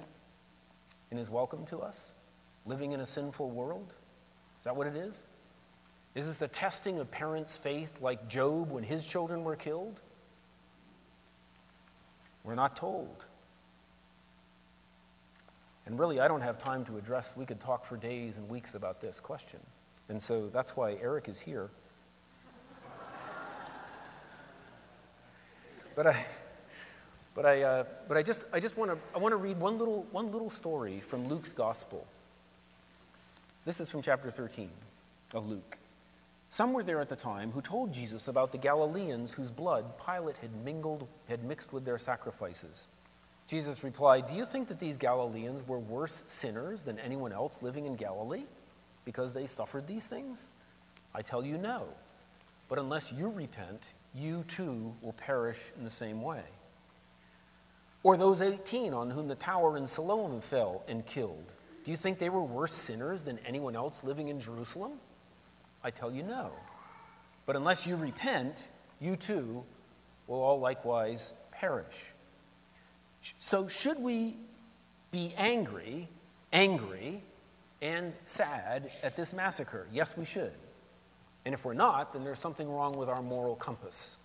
in 1.10 1.18
his 1.18 1.28
welcome 1.28 1.66
to 1.66 1.78
us? 1.80 2.12
Living 2.64 2.92
in 2.92 3.00
a 3.00 3.06
sinful 3.06 3.50
world? 3.50 3.92
Is 4.58 4.64
that 4.64 4.76
what 4.76 4.86
it 4.86 4.96
is? 4.96 5.24
Is 6.14 6.26
this 6.26 6.36
the 6.36 6.48
testing 6.48 6.98
of 6.98 7.10
parents' 7.10 7.56
faith 7.56 8.00
like 8.00 8.28
Job 8.28 8.70
when 8.70 8.84
his 8.84 9.04
children 9.04 9.44
were 9.44 9.56
killed? 9.56 10.00
We're 12.44 12.54
not 12.54 12.76
told. 12.76 13.24
And 15.86 15.98
really, 15.98 16.20
I 16.20 16.28
don't 16.28 16.42
have 16.42 16.58
time 16.58 16.84
to 16.86 16.96
address, 16.96 17.34
we 17.36 17.44
could 17.44 17.60
talk 17.60 17.84
for 17.84 17.96
days 17.96 18.36
and 18.36 18.48
weeks 18.48 18.74
about 18.74 19.00
this 19.00 19.20
question. 19.20 19.60
And 20.08 20.22
so 20.22 20.48
that's 20.48 20.76
why 20.76 20.96
Eric 21.00 21.28
is 21.28 21.40
here. 21.40 21.70
but 25.96 26.06
I, 26.06 26.26
but 27.34 27.46
I, 27.46 27.62
uh, 27.62 27.84
but 28.08 28.16
I 28.16 28.22
just, 28.22 28.44
I 28.52 28.60
just 28.60 28.76
want 28.76 28.92
to, 28.92 28.98
I 29.14 29.18
want 29.18 29.32
to 29.32 29.36
read 29.36 29.58
one 29.58 29.78
little, 29.78 30.06
one 30.10 30.30
little 30.30 30.50
story 30.50 31.00
from 31.00 31.28
Luke's 31.28 31.52
gospel. 31.52 32.06
This 33.64 33.80
is 33.80 33.90
from 33.90 34.02
chapter 34.02 34.30
13 34.30 34.70
of 35.34 35.48
Luke. 35.48 35.78
Some 36.52 36.74
were 36.74 36.82
there 36.82 37.00
at 37.00 37.08
the 37.08 37.16
time 37.16 37.50
who 37.50 37.62
told 37.62 37.94
Jesus 37.94 38.28
about 38.28 38.52
the 38.52 38.58
Galileans 38.58 39.32
whose 39.32 39.50
blood 39.50 39.98
Pilate 39.98 40.36
had 40.36 40.54
mingled, 40.62 41.08
had 41.26 41.42
mixed 41.42 41.72
with 41.72 41.86
their 41.86 41.96
sacrifices. 41.96 42.88
Jesus 43.46 43.82
replied, 43.82 44.28
Do 44.28 44.34
you 44.34 44.44
think 44.44 44.68
that 44.68 44.78
these 44.78 44.98
Galileans 44.98 45.66
were 45.66 45.78
worse 45.78 46.22
sinners 46.26 46.82
than 46.82 46.98
anyone 46.98 47.32
else 47.32 47.62
living 47.62 47.86
in 47.86 47.96
Galilee 47.96 48.44
because 49.06 49.32
they 49.32 49.46
suffered 49.46 49.86
these 49.86 50.06
things? 50.06 50.46
I 51.14 51.22
tell 51.22 51.42
you, 51.42 51.56
no. 51.56 51.86
But 52.68 52.78
unless 52.78 53.10
you 53.10 53.30
repent, 53.30 53.82
you 54.14 54.44
too 54.46 54.94
will 55.00 55.14
perish 55.14 55.58
in 55.78 55.84
the 55.84 55.90
same 55.90 56.20
way. 56.20 56.42
Or 58.02 58.18
those 58.18 58.42
18 58.42 58.92
on 58.92 59.08
whom 59.08 59.26
the 59.26 59.36
tower 59.36 59.78
in 59.78 59.88
Siloam 59.88 60.42
fell 60.42 60.84
and 60.86 61.06
killed. 61.06 61.50
Do 61.86 61.90
you 61.90 61.96
think 61.96 62.18
they 62.18 62.28
were 62.28 62.42
worse 62.42 62.74
sinners 62.74 63.22
than 63.22 63.38
anyone 63.46 63.74
else 63.74 64.04
living 64.04 64.28
in 64.28 64.38
Jerusalem? 64.38 64.98
I 65.84 65.90
tell 65.90 66.10
you 66.10 66.22
no. 66.22 66.50
But 67.46 67.56
unless 67.56 67.86
you 67.86 67.96
repent, 67.96 68.68
you 69.00 69.16
too 69.16 69.64
will 70.26 70.40
all 70.40 70.60
likewise 70.60 71.32
perish. 71.50 72.12
So, 73.38 73.68
should 73.68 73.98
we 73.98 74.36
be 75.10 75.34
angry, 75.36 76.08
angry, 76.52 77.22
and 77.80 78.12
sad 78.24 78.90
at 79.02 79.16
this 79.16 79.32
massacre? 79.32 79.86
Yes, 79.92 80.16
we 80.16 80.24
should. 80.24 80.52
And 81.44 81.54
if 81.54 81.64
we're 81.64 81.74
not, 81.74 82.12
then 82.12 82.24
there's 82.24 82.38
something 82.38 82.70
wrong 82.70 82.92
with 82.92 83.08
our 83.08 83.22
moral 83.22 83.56
compass. 83.56 84.16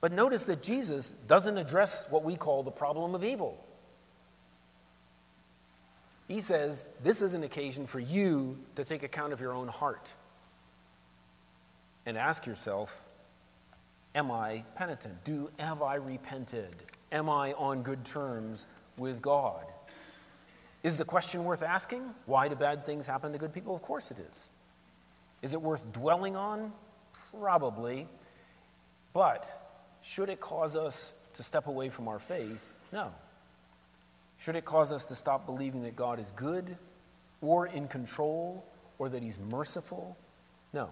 But 0.00 0.12
notice 0.12 0.44
that 0.44 0.62
Jesus 0.62 1.12
doesn't 1.26 1.58
address 1.58 2.06
what 2.08 2.24
we 2.24 2.36
call 2.36 2.62
the 2.62 2.70
problem 2.70 3.14
of 3.14 3.24
evil. 3.24 3.62
He 6.30 6.40
says, 6.40 6.86
This 7.02 7.22
is 7.22 7.34
an 7.34 7.42
occasion 7.42 7.88
for 7.88 7.98
you 7.98 8.56
to 8.76 8.84
take 8.84 9.02
account 9.02 9.32
of 9.32 9.40
your 9.40 9.52
own 9.52 9.66
heart 9.66 10.14
and 12.06 12.16
ask 12.16 12.46
yourself, 12.46 13.02
Am 14.14 14.30
I 14.30 14.62
penitent? 14.76 15.24
Do, 15.24 15.50
have 15.58 15.82
I 15.82 15.96
repented? 15.96 16.76
Am 17.10 17.28
I 17.28 17.52
on 17.54 17.82
good 17.82 18.04
terms 18.04 18.66
with 18.96 19.20
God? 19.20 19.64
Is 20.84 20.96
the 20.96 21.04
question 21.04 21.42
worth 21.42 21.64
asking? 21.64 22.14
Why 22.26 22.46
do 22.46 22.54
bad 22.54 22.86
things 22.86 23.08
happen 23.08 23.32
to 23.32 23.38
good 23.38 23.52
people? 23.52 23.74
Of 23.74 23.82
course 23.82 24.12
it 24.12 24.18
is. 24.30 24.50
Is 25.42 25.52
it 25.52 25.60
worth 25.60 25.92
dwelling 25.92 26.36
on? 26.36 26.72
Probably. 27.40 28.06
But 29.14 29.48
should 30.02 30.28
it 30.28 30.38
cause 30.38 30.76
us 30.76 31.12
to 31.34 31.42
step 31.42 31.66
away 31.66 31.88
from 31.88 32.06
our 32.06 32.20
faith? 32.20 32.78
No. 32.92 33.10
Should 34.40 34.56
it 34.56 34.64
cause 34.64 34.90
us 34.90 35.04
to 35.06 35.14
stop 35.14 35.46
believing 35.46 35.82
that 35.82 35.96
God 35.96 36.18
is 36.18 36.30
good 36.32 36.76
or 37.42 37.66
in 37.66 37.88
control 37.88 38.64
or 38.98 39.08
that 39.10 39.22
He's 39.22 39.38
merciful? 39.38 40.16
No. 40.72 40.90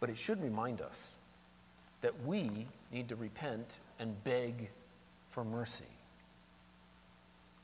But 0.00 0.08
it 0.08 0.18
should 0.18 0.42
remind 0.42 0.80
us 0.80 1.18
that 2.00 2.24
we 2.24 2.66
need 2.92 3.08
to 3.08 3.16
repent 3.16 3.66
and 3.98 4.22
beg 4.24 4.70
for 5.30 5.44
mercy, 5.44 5.84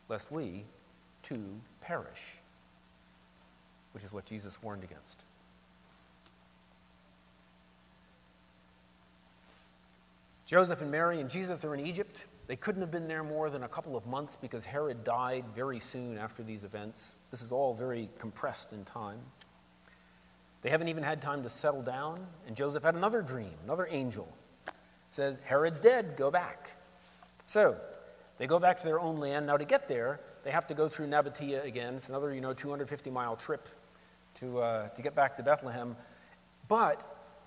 lest 0.09 0.31
we 0.33 0.65
too 1.23 1.61
perish, 1.81 2.39
which 3.93 4.03
is 4.03 4.13
what 4.13 4.25
Jesus 4.25 4.61
warned 4.63 4.85
against. 4.85 5.25
Joseph 10.47 10.81
and 10.81 10.91
Mary 10.91 11.21
and 11.21 11.29
Jesus 11.29 11.65
are 11.65 11.75
in 11.75 11.87
Egypt. 11.87 12.25
They 12.49 12.57
couldn't 12.57 12.81
have 12.81 12.91
been 12.91 13.09
there 13.09 13.23
more 13.23 13.51
than 13.51 13.63
a 13.63 13.69
couple 13.69 13.95
of 13.95 14.07
months 14.07 14.37
because 14.41 14.65
Herod 14.65 15.05
died 15.05 15.45
very 15.55 15.81
soon 15.81 16.17
after 16.17 16.43
these 16.43 16.65
events. 16.65 17.15
This 17.31 17.43
is 17.43 17.53
all 17.53 17.75
very 17.75 18.09
compressed 18.19 18.73
in 18.73 18.85
time. 18.85 19.21
They 20.63 20.71
haven't 20.71 20.89
even 20.89 21.03
had 21.03 21.21
time 21.21 21.43
to 21.43 21.51
settle 21.51 21.83
down, 21.83 22.27
and 22.47 22.57
Joseph 22.57 22.83
had 22.83 22.95
another 22.95 23.21
dream. 23.21 23.53
Another 23.65 23.87
angel 23.89 24.27
says, 25.11 25.39
Herod's 25.45 25.79
dead, 25.79 26.17
go 26.17 26.31
back. 26.31 26.71
So 27.47 27.77
they 28.39 28.47
go 28.47 28.59
back 28.59 28.79
to 28.79 28.85
their 28.87 28.99
own 28.99 29.21
land. 29.21 29.47
Now, 29.47 29.59
to 29.59 29.67
get 29.67 29.87
there, 29.87 30.19
they 30.43 30.51
have 30.51 30.67
to 30.69 30.75
go 30.75 30.89
through 30.89 31.09
Nabatea 31.09 31.65
again. 31.65 31.95
It's 31.95 32.09
another, 32.09 32.35
you 32.35 32.41
know, 32.41 32.55
250 32.55 33.11
mile 33.11 33.37
trip 33.37 33.69
to, 34.41 34.61
uh, 34.61 34.89
to 34.89 35.03
get 35.03 35.15
back 35.15 35.37
to 35.37 35.43
Bethlehem. 35.43 35.97
But 36.67 37.01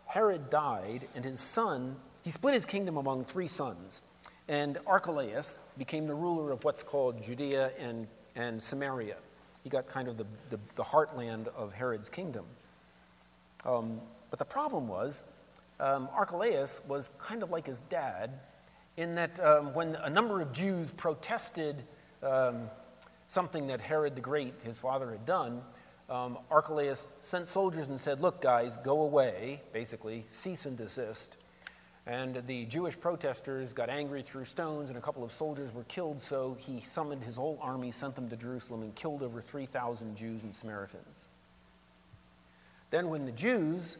Herod 0.05 0.51
died, 0.51 1.07
and 1.15 1.25
his 1.25 1.39
son, 1.39 1.95
he 2.23 2.29
split 2.29 2.53
his 2.53 2.65
kingdom 2.65 2.97
among 2.97 3.23
three 3.23 3.47
sons. 3.47 4.03
And 4.51 4.79
Archelaus 4.85 5.59
became 5.77 6.07
the 6.07 6.13
ruler 6.13 6.51
of 6.51 6.65
what's 6.65 6.83
called 6.83 7.23
Judea 7.23 7.71
and, 7.79 8.05
and 8.35 8.61
Samaria. 8.61 9.15
He 9.63 9.69
got 9.69 9.87
kind 9.87 10.09
of 10.09 10.17
the, 10.17 10.25
the, 10.49 10.59
the 10.75 10.83
heartland 10.83 11.47
of 11.55 11.71
Herod's 11.71 12.09
kingdom. 12.09 12.43
Um, 13.65 14.01
but 14.29 14.39
the 14.39 14.45
problem 14.45 14.89
was, 14.89 15.23
um, 15.79 16.09
Archelaus 16.13 16.81
was 16.85 17.11
kind 17.17 17.43
of 17.43 17.49
like 17.49 17.65
his 17.65 17.79
dad 17.83 18.41
in 18.97 19.15
that 19.15 19.39
um, 19.39 19.73
when 19.73 19.95
a 19.95 20.09
number 20.09 20.41
of 20.41 20.51
Jews 20.51 20.91
protested 20.91 21.83
um, 22.21 22.69
something 23.29 23.67
that 23.67 23.79
Herod 23.79 24.15
the 24.15 24.21
Great, 24.21 24.55
his 24.65 24.77
father, 24.77 25.11
had 25.11 25.25
done, 25.25 25.61
um, 26.09 26.37
Archelaus 26.51 27.07
sent 27.21 27.47
soldiers 27.47 27.87
and 27.87 27.97
said, 27.97 28.19
Look, 28.19 28.41
guys, 28.41 28.75
go 28.75 29.03
away, 29.03 29.61
basically, 29.71 30.25
cease 30.29 30.65
and 30.65 30.77
desist. 30.77 31.37
And 32.07 32.41
the 32.47 32.65
Jewish 32.65 32.99
protesters 32.99 33.73
got 33.73 33.89
angry, 33.89 34.23
threw 34.23 34.43
stones, 34.43 34.89
and 34.89 34.97
a 34.97 35.01
couple 35.01 35.23
of 35.23 35.31
soldiers 35.31 35.71
were 35.73 35.83
killed. 35.83 36.19
So 36.19 36.57
he 36.59 36.81
summoned 36.81 37.23
his 37.23 37.35
whole 37.35 37.59
army, 37.61 37.91
sent 37.91 38.15
them 38.15 38.27
to 38.29 38.35
Jerusalem, 38.35 38.81
and 38.81 38.95
killed 38.95 39.21
over 39.21 39.39
3,000 39.39 40.15
Jews 40.15 40.41
and 40.41 40.55
Samaritans. 40.55 41.27
Then, 42.89 43.09
when 43.09 43.25
the 43.25 43.31
Jews 43.31 43.97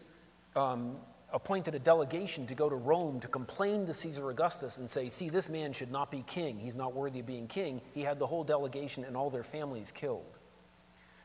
um, 0.56 0.98
appointed 1.32 1.76
a 1.76 1.80
delegation 1.80 2.46
to 2.48 2.56
go 2.56 2.70
to 2.70 2.76
Rome 2.76 3.20
to 3.22 3.28
complain 3.28 3.86
to 3.86 3.94
Caesar 3.94 4.30
Augustus 4.30 4.78
and 4.78 4.90
say, 4.90 5.10
See, 5.10 5.30
this 5.30 5.48
man 5.48 5.72
should 5.74 5.92
not 5.92 6.12
be 6.12 6.24
king. 6.28 6.60
He's 6.60 6.76
not 6.76 6.94
worthy 6.94 7.20
of 7.20 7.26
being 7.26 7.48
king. 7.48 7.82
He 7.94 8.02
had 8.02 8.20
the 8.20 8.26
whole 8.26 8.44
delegation 8.44 9.06
and 9.06 9.16
all 9.16 9.30
their 9.30 9.44
families 9.44 9.92
killed. 9.92 10.38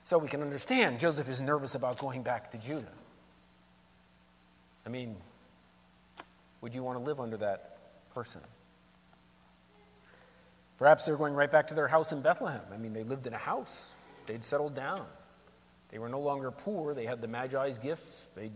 So 0.04 0.18
we 0.18 0.28
can 0.28 0.42
understand 0.42 1.00
Joseph 1.00 1.28
is 1.28 1.40
nervous 1.40 1.74
about 1.74 1.98
going 1.98 2.22
back 2.22 2.52
to 2.52 2.58
Judah. 2.58 2.86
I 4.84 4.88
mean, 4.88 5.16
would 6.66 6.74
you 6.74 6.82
want 6.82 6.98
to 6.98 7.04
live 7.04 7.20
under 7.20 7.36
that 7.36 7.78
person? 8.12 8.40
Perhaps 10.80 11.04
they're 11.04 11.16
going 11.16 11.32
right 11.32 11.48
back 11.48 11.68
to 11.68 11.74
their 11.74 11.86
house 11.86 12.10
in 12.10 12.22
Bethlehem. 12.22 12.60
I 12.74 12.76
mean, 12.76 12.92
they 12.92 13.04
lived 13.04 13.28
in 13.28 13.32
a 13.34 13.38
house, 13.38 13.88
they'd 14.26 14.44
settled 14.44 14.74
down. 14.74 15.06
They 15.90 16.00
were 16.00 16.08
no 16.08 16.18
longer 16.18 16.50
poor, 16.50 16.92
they 16.92 17.06
had 17.06 17.20
the 17.20 17.28
Magi's 17.28 17.78
gifts. 17.78 18.26
They 18.34 18.50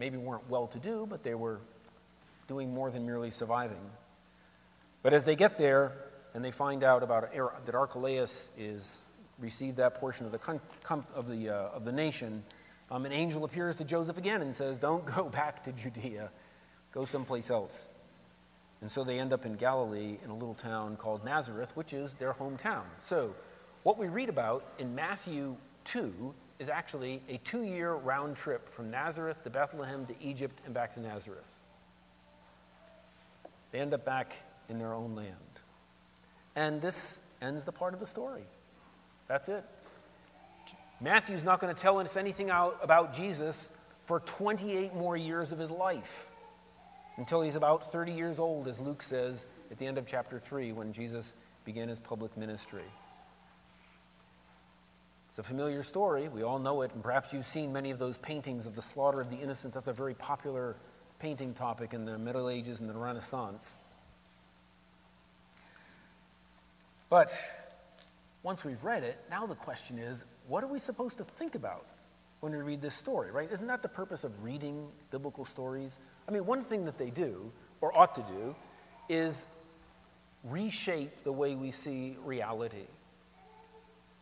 maybe 0.00 0.16
weren't 0.16 0.50
well 0.50 0.66
to 0.66 0.80
do, 0.80 1.06
but 1.08 1.22
they 1.22 1.36
were 1.36 1.60
doing 2.48 2.74
more 2.74 2.90
than 2.90 3.06
merely 3.06 3.30
surviving. 3.30 3.78
But 5.04 5.14
as 5.14 5.22
they 5.22 5.36
get 5.36 5.58
there 5.58 5.92
and 6.34 6.44
they 6.44 6.50
find 6.50 6.82
out 6.82 7.04
about 7.04 7.32
that 7.64 7.76
Archelaus 7.76 8.50
is 8.58 9.02
received 9.38 9.76
that 9.76 9.94
portion 9.94 10.26
of 10.26 10.32
the, 10.32 11.04
of 11.14 11.30
the, 11.30 11.48
uh, 11.48 11.54
of 11.76 11.84
the 11.84 11.92
nation, 11.92 12.42
um, 12.90 13.06
an 13.06 13.12
angel 13.12 13.44
appears 13.44 13.76
to 13.76 13.84
Joseph 13.84 14.18
again 14.18 14.42
and 14.42 14.52
says, 14.52 14.80
Don't 14.80 15.06
go 15.06 15.28
back 15.28 15.62
to 15.62 15.70
Judea, 15.70 16.32
go 16.92 17.04
someplace 17.04 17.50
else. 17.50 17.88
And 18.80 18.90
so 18.90 19.04
they 19.04 19.18
end 19.18 19.32
up 19.32 19.46
in 19.46 19.54
Galilee 19.54 20.18
in 20.24 20.30
a 20.30 20.34
little 20.34 20.54
town 20.54 20.96
called 20.96 21.24
Nazareth, 21.24 21.70
which 21.74 21.92
is 21.92 22.14
their 22.14 22.32
hometown. 22.32 22.82
So, 23.00 23.34
what 23.84 23.98
we 23.98 24.08
read 24.08 24.28
about 24.28 24.64
in 24.78 24.94
Matthew 24.94 25.56
2 25.84 26.34
is 26.58 26.68
actually 26.68 27.22
a 27.28 27.38
two 27.38 27.62
year 27.62 27.94
round 27.94 28.36
trip 28.36 28.68
from 28.68 28.90
Nazareth 28.90 29.42
to 29.44 29.50
Bethlehem 29.50 30.06
to 30.06 30.14
Egypt 30.20 30.60
and 30.64 30.74
back 30.74 30.94
to 30.94 31.00
Nazareth. 31.00 31.62
They 33.70 33.80
end 33.80 33.94
up 33.94 34.04
back 34.04 34.36
in 34.68 34.78
their 34.78 34.94
own 34.94 35.14
land. 35.14 35.36
And 36.54 36.82
this 36.82 37.20
ends 37.40 37.64
the 37.64 37.72
part 37.72 37.94
of 37.94 38.00
the 38.00 38.06
story. 38.06 38.44
That's 39.28 39.48
it. 39.48 39.64
Matthew's 41.00 41.42
not 41.42 41.58
going 41.58 41.74
to 41.74 41.80
tell 41.80 41.98
us 41.98 42.16
anything 42.16 42.50
out 42.50 42.78
about 42.82 43.14
Jesus 43.14 43.70
for 44.04 44.20
28 44.20 44.94
more 44.94 45.16
years 45.16 45.52
of 45.52 45.58
his 45.58 45.70
life 45.70 46.31
until 47.16 47.42
he's 47.42 47.56
about 47.56 47.90
30 47.92 48.12
years 48.12 48.38
old, 48.38 48.68
as 48.68 48.80
Luke 48.80 49.02
says 49.02 49.44
at 49.70 49.78
the 49.78 49.86
end 49.86 49.98
of 49.98 50.06
chapter 50.06 50.38
3 50.38 50.72
when 50.72 50.92
Jesus 50.92 51.34
began 51.64 51.88
his 51.88 51.98
public 51.98 52.36
ministry. 52.36 52.84
It's 55.28 55.38
a 55.38 55.42
familiar 55.42 55.82
story. 55.82 56.28
We 56.28 56.42
all 56.42 56.58
know 56.58 56.82
it, 56.82 56.92
and 56.92 57.02
perhaps 57.02 57.32
you've 57.32 57.46
seen 57.46 57.72
many 57.72 57.90
of 57.90 57.98
those 57.98 58.18
paintings 58.18 58.66
of 58.66 58.74
the 58.74 58.82
slaughter 58.82 59.20
of 59.20 59.30
the 59.30 59.36
innocents. 59.36 59.74
That's 59.74 59.88
a 59.88 59.92
very 59.92 60.14
popular 60.14 60.76
painting 61.18 61.54
topic 61.54 61.94
in 61.94 62.04
the 62.04 62.18
Middle 62.18 62.50
Ages 62.50 62.80
and 62.80 62.88
the 62.90 62.94
Renaissance. 62.94 63.78
But 67.08 67.38
once 68.42 68.64
we've 68.64 68.82
read 68.84 69.04
it, 69.04 69.18
now 69.30 69.46
the 69.46 69.54
question 69.54 69.98
is 69.98 70.24
what 70.48 70.64
are 70.64 70.66
we 70.66 70.78
supposed 70.78 71.18
to 71.18 71.24
think 71.24 71.54
about 71.54 71.86
when 72.42 72.50
we 72.50 72.60
read 72.60 72.82
this 72.82 72.96
story, 72.96 73.30
right? 73.30 73.48
Isn't 73.52 73.68
that 73.68 73.82
the 73.82 73.88
purpose 73.88 74.24
of 74.24 74.42
reading 74.42 74.88
biblical 75.12 75.44
stories? 75.44 76.00
I 76.28 76.32
mean, 76.32 76.44
one 76.44 76.60
thing 76.60 76.86
that 76.86 76.98
they 76.98 77.08
do, 77.08 77.52
or 77.80 77.96
ought 77.96 78.16
to 78.16 78.22
do, 78.22 78.56
is 79.08 79.46
reshape 80.42 81.22
the 81.22 81.30
way 81.30 81.54
we 81.54 81.70
see 81.70 82.16
reality. 82.24 82.88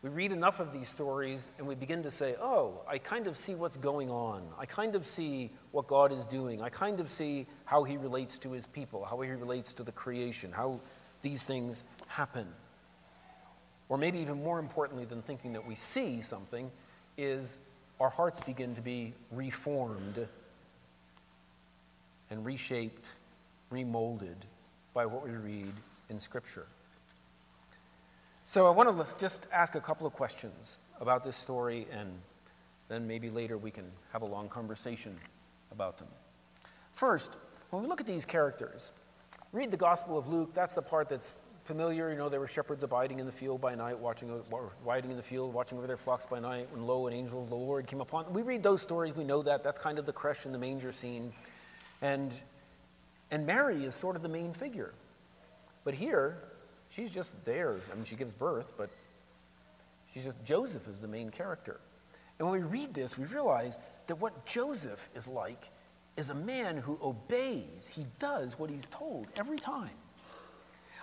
We 0.03 0.11
read 0.11 0.31
enough 0.31 0.59
of 0.59 0.71
these 0.71 0.87
stories 0.87 1.49
and 1.57 1.65
we 1.65 1.73
begin 1.73 2.03
to 2.03 2.11
say, 2.11 2.35
oh, 2.39 2.81
I 2.87 2.99
kind 2.99 3.25
of 3.25 3.35
see 3.37 3.55
what's 3.55 3.77
going 3.77 4.11
on. 4.11 4.43
I 4.55 4.67
kind 4.67 4.95
of 4.95 5.07
see 5.07 5.49
what 5.71 5.87
God 5.87 6.11
is 6.11 6.23
doing. 6.25 6.61
I 6.61 6.69
kind 6.69 6.99
of 6.99 7.09
see 7.09 7.47
how 7.65 7.83
he 7.83 7.97
relates 7.97 8.37
to 8.39 8.51
his 8.51 8.67
people, 8.67 9.03
how 9.03 9.19
he 9.21 9.31
relates 9.31 9.73
to 9.73 9.83
the 9.83 9.91
creation, 9.91 10.51
how 10.51 10.79
these 11.23 11.41
things 11.41 11.83
happen. 12.05 12.45
Or 13.89 13.97
maybe 13.97 14.19
even 14.19 14.43
more 14.43 14.59
importantly 14.59 15.05
than 15.05 15.23
thinking 15.23 15.53
that 15.53 15.67
we 15.67 15.73
see 15.73 16.21
something, 16.21 16.69
is 17.17 17.57
our 18.01 18.09
hearts 18.09 18.39
begin 18.39 18.73
to 18.73 18.81
be 18.81 19.13
reformed 19.29 20.27
and 22.31 22.43
reshaped, 22.43 23.13
remolded 23.69 24.37
by 24.95 25.05
what 25.05 25.23
we 25.23 25.29
read 25.29 25.73
in 26.09 26.19
Scripture. 26.19 26.65
So 28.47 28.65
I 28.65 28.71
want 28.71 28.89
to 28.97 29.19
just 29.19 29.45
ask 29.53 29.75
a 29.75 29.79
couple 29.79 30.07
of 30.07 30.13
questions 30.13 30.79
about 30.99 31.23
this 31.23 31.35
story, 31.37 31.85
and 31.91 32.09
then 32.87 33.07
maybe 33.07 33.29
later 33.29 33.55
we 33.55 33.69
can 33.69 33.85
have 34.11 34.23
a 34.23 34.25
long 34.25 34.49
conversation 34.49 35.15
about 35.71 35.99
them. 35.99 36.07
First, 36.95 37.37
when 37.69 37.83
we 37.83 37.87
look 37.87 38.01
at 38.01 38.07
these 38.07 38.25
characters, 38.25 38.93
read 39.51 39.69
the 39.69 39.77
Gospel 39.77 40.17
of 40.17 40.27
Luke, 40.27 40.55
that's 40.55 40.73
the 40.73 40.81
part 40.81 41.07
that's 41.07 41.35
familiar. 41.63 42.09
You 42.09 42.17
know, 42.17 42.29
there 42.29 42.39
were 42.39 42.47
shepherds 42.47 42.83
abiding 42.83 43.19
in 43.19 43.25
the 43.25 43.31
field 43.31 43.61
by 43.61 43.75
night, 43.75 43.97
watching, 43.97 44.31
abiding 44.83 45.11
in 45.11 45.17
the 45.17 45.23
field, 45.23 45.53
watching 45.53 45.77
over 45.77 45.87
their 45.87 45.97
flocks 45.97 46.25
by 46.25 46.39
night, 46.39 46.67
when 46.71 46.85
lo, 46.85 47.07
an 47.07 47.13
angel 47.13 47.41
of 47.41 47.49
the 47.49 47.55
Lord 47.55 47.87
came 47.87 48.01
upon. 48.01 48.31
We 48.33 48.41
read 48.41 48.63
those 48.63 48.81
stories, 48.81 49.15
we 49.15 49.23
know 49.23 49.41
that. 49.43 49.63
That's 49.63 49.79
kind 49.79 49.99
of 49.99 50.05
the 50.05 50.13
creche 50.13 50.45
and 50.45 50.53
the 50.53 50.59
manger 50.59 50.91
scene. 50.91 51.33
And, 52.01 52.33
and 53.29 53.45
Mary 53.45 53.83
is 53.85 53.95
sort 53.95 54.15
of 54.15 54.21
the 54.21 54.29
main 54.29 54.53
figure. 54.53 54.93
But 55.83 55.93
here, 55.93 56.37
she's 56.89 57.11
just 57.11 57.31
there. 57.45 57.77
I 57.91 57.95
mean, 57.95 58.05
she 58.05 58.15
gives 58.15 58.33
birth, 58.33 58.73
but 58.77 58.89
she's 60.13 60.23
just, 60.23 60.43
Joseph 60.43 60.87
is 60.87 60.99
the 60.99 61.07
main 61.07 61.29
character. 61.29 61.79
And 62.39 62.49
when 62.49 62.59
we 62.59 62.67
read 62.67 62.93
this, 62.93 63.17
we 63.17 63.25
realize 63.25 63.79
that 64.07 64.15
what 64.15 64.45
Joseph 64.45 65.09
is 65.15 65.27
like 65.27 65.69
is 66.17 66.29
a 66.29 66.35
man 66.35 66.77
who 66.77 66.99
obeys. 67.01 67.89
He 67.89 68.05
does 68.19 68.57
what 68.57 68.69
he's 68.69 68.87
told 68.87 69.27
every 69.35 69.59
time. 69.59 69.89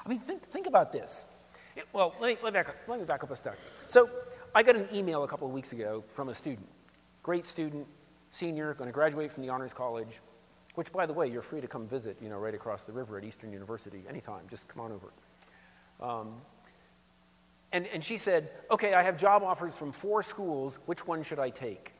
I 0.08 0.10
mean, 0.12 0.20
think, 0.20 0.42
think 0.42 0.66
about 0.66 0.90
this. 0.90 1.26
It, 1.76 1.86
well, 1.92 2.14
let 2.18 2.28
me, 2.28 2.38
let, 2.42 2.54
me 2.54 2.58
back 2.58 2.70
up, 2.70 2.76
let 2.88 2.98
me 2.98 3.04
back 3.04 3.22
up 3.22 3.30
a 3.30 3.36
step. 3.36 3.58
So, 3.88 4.08
I 4.54 4.62
got 4.62 4.74
an 4.74 4.88
email 4.94 5.22
a 5.22 5.28
couple 5.28 5.46
of 5.46 5.52
weeks 5.52 5.72
ago 5.72 6.02
from 6.08 6.30
a 6.30 6.34
student, 6.34 6.66
great 7.22 7.44
student, 7.44 7.86
senior, 8.30 8.72
going 8.72 8.88
to 8.88 8.92
graduate 8.92 9.30
from 9.30 9.42
the 9.42 9.50
Honors 9.50 9.74
College, 9.74 10.20
which, 10.76 10.90
by 10.94 11.04
the 11.04 11.12
way, 11.12 11.28
you're 11.28 11.42
free 11.42 11.60
to 11.60 11.68
come 11.68 11.86
visit, 11.86 12.16
you 12.22 12.30
know, 12.30 12.38
right 12.38 12.54
across 12.54 12.84
the 12.84 12.92
river 12.92 13.18
at 13.18 13.24
Eastern 13.24 13.52
University 13.52 14.02
anytime. 14.08 14.44
Just 14.48 14.66
come 14.66 14.80
on 14.80 14.92
over. 14.92 15.12
Um, 16.00 16.36
and, 17.72 17.86
and 17.88 18.02
she 18.02 18.16
said, 18.16 18.48
Okay, 18.70 18.94
I 18.94 19.02
have 19.02 19.18
job 19.18 19.42
offers 19.42 19.76
from 19.76 19.92
four 19.92 20.22
schools. 20.22 20.78
Which 20.86 21.06
one 21.06 21.22
should 21.22 21.38
I 21.38 21.50
take? 21.50 21.92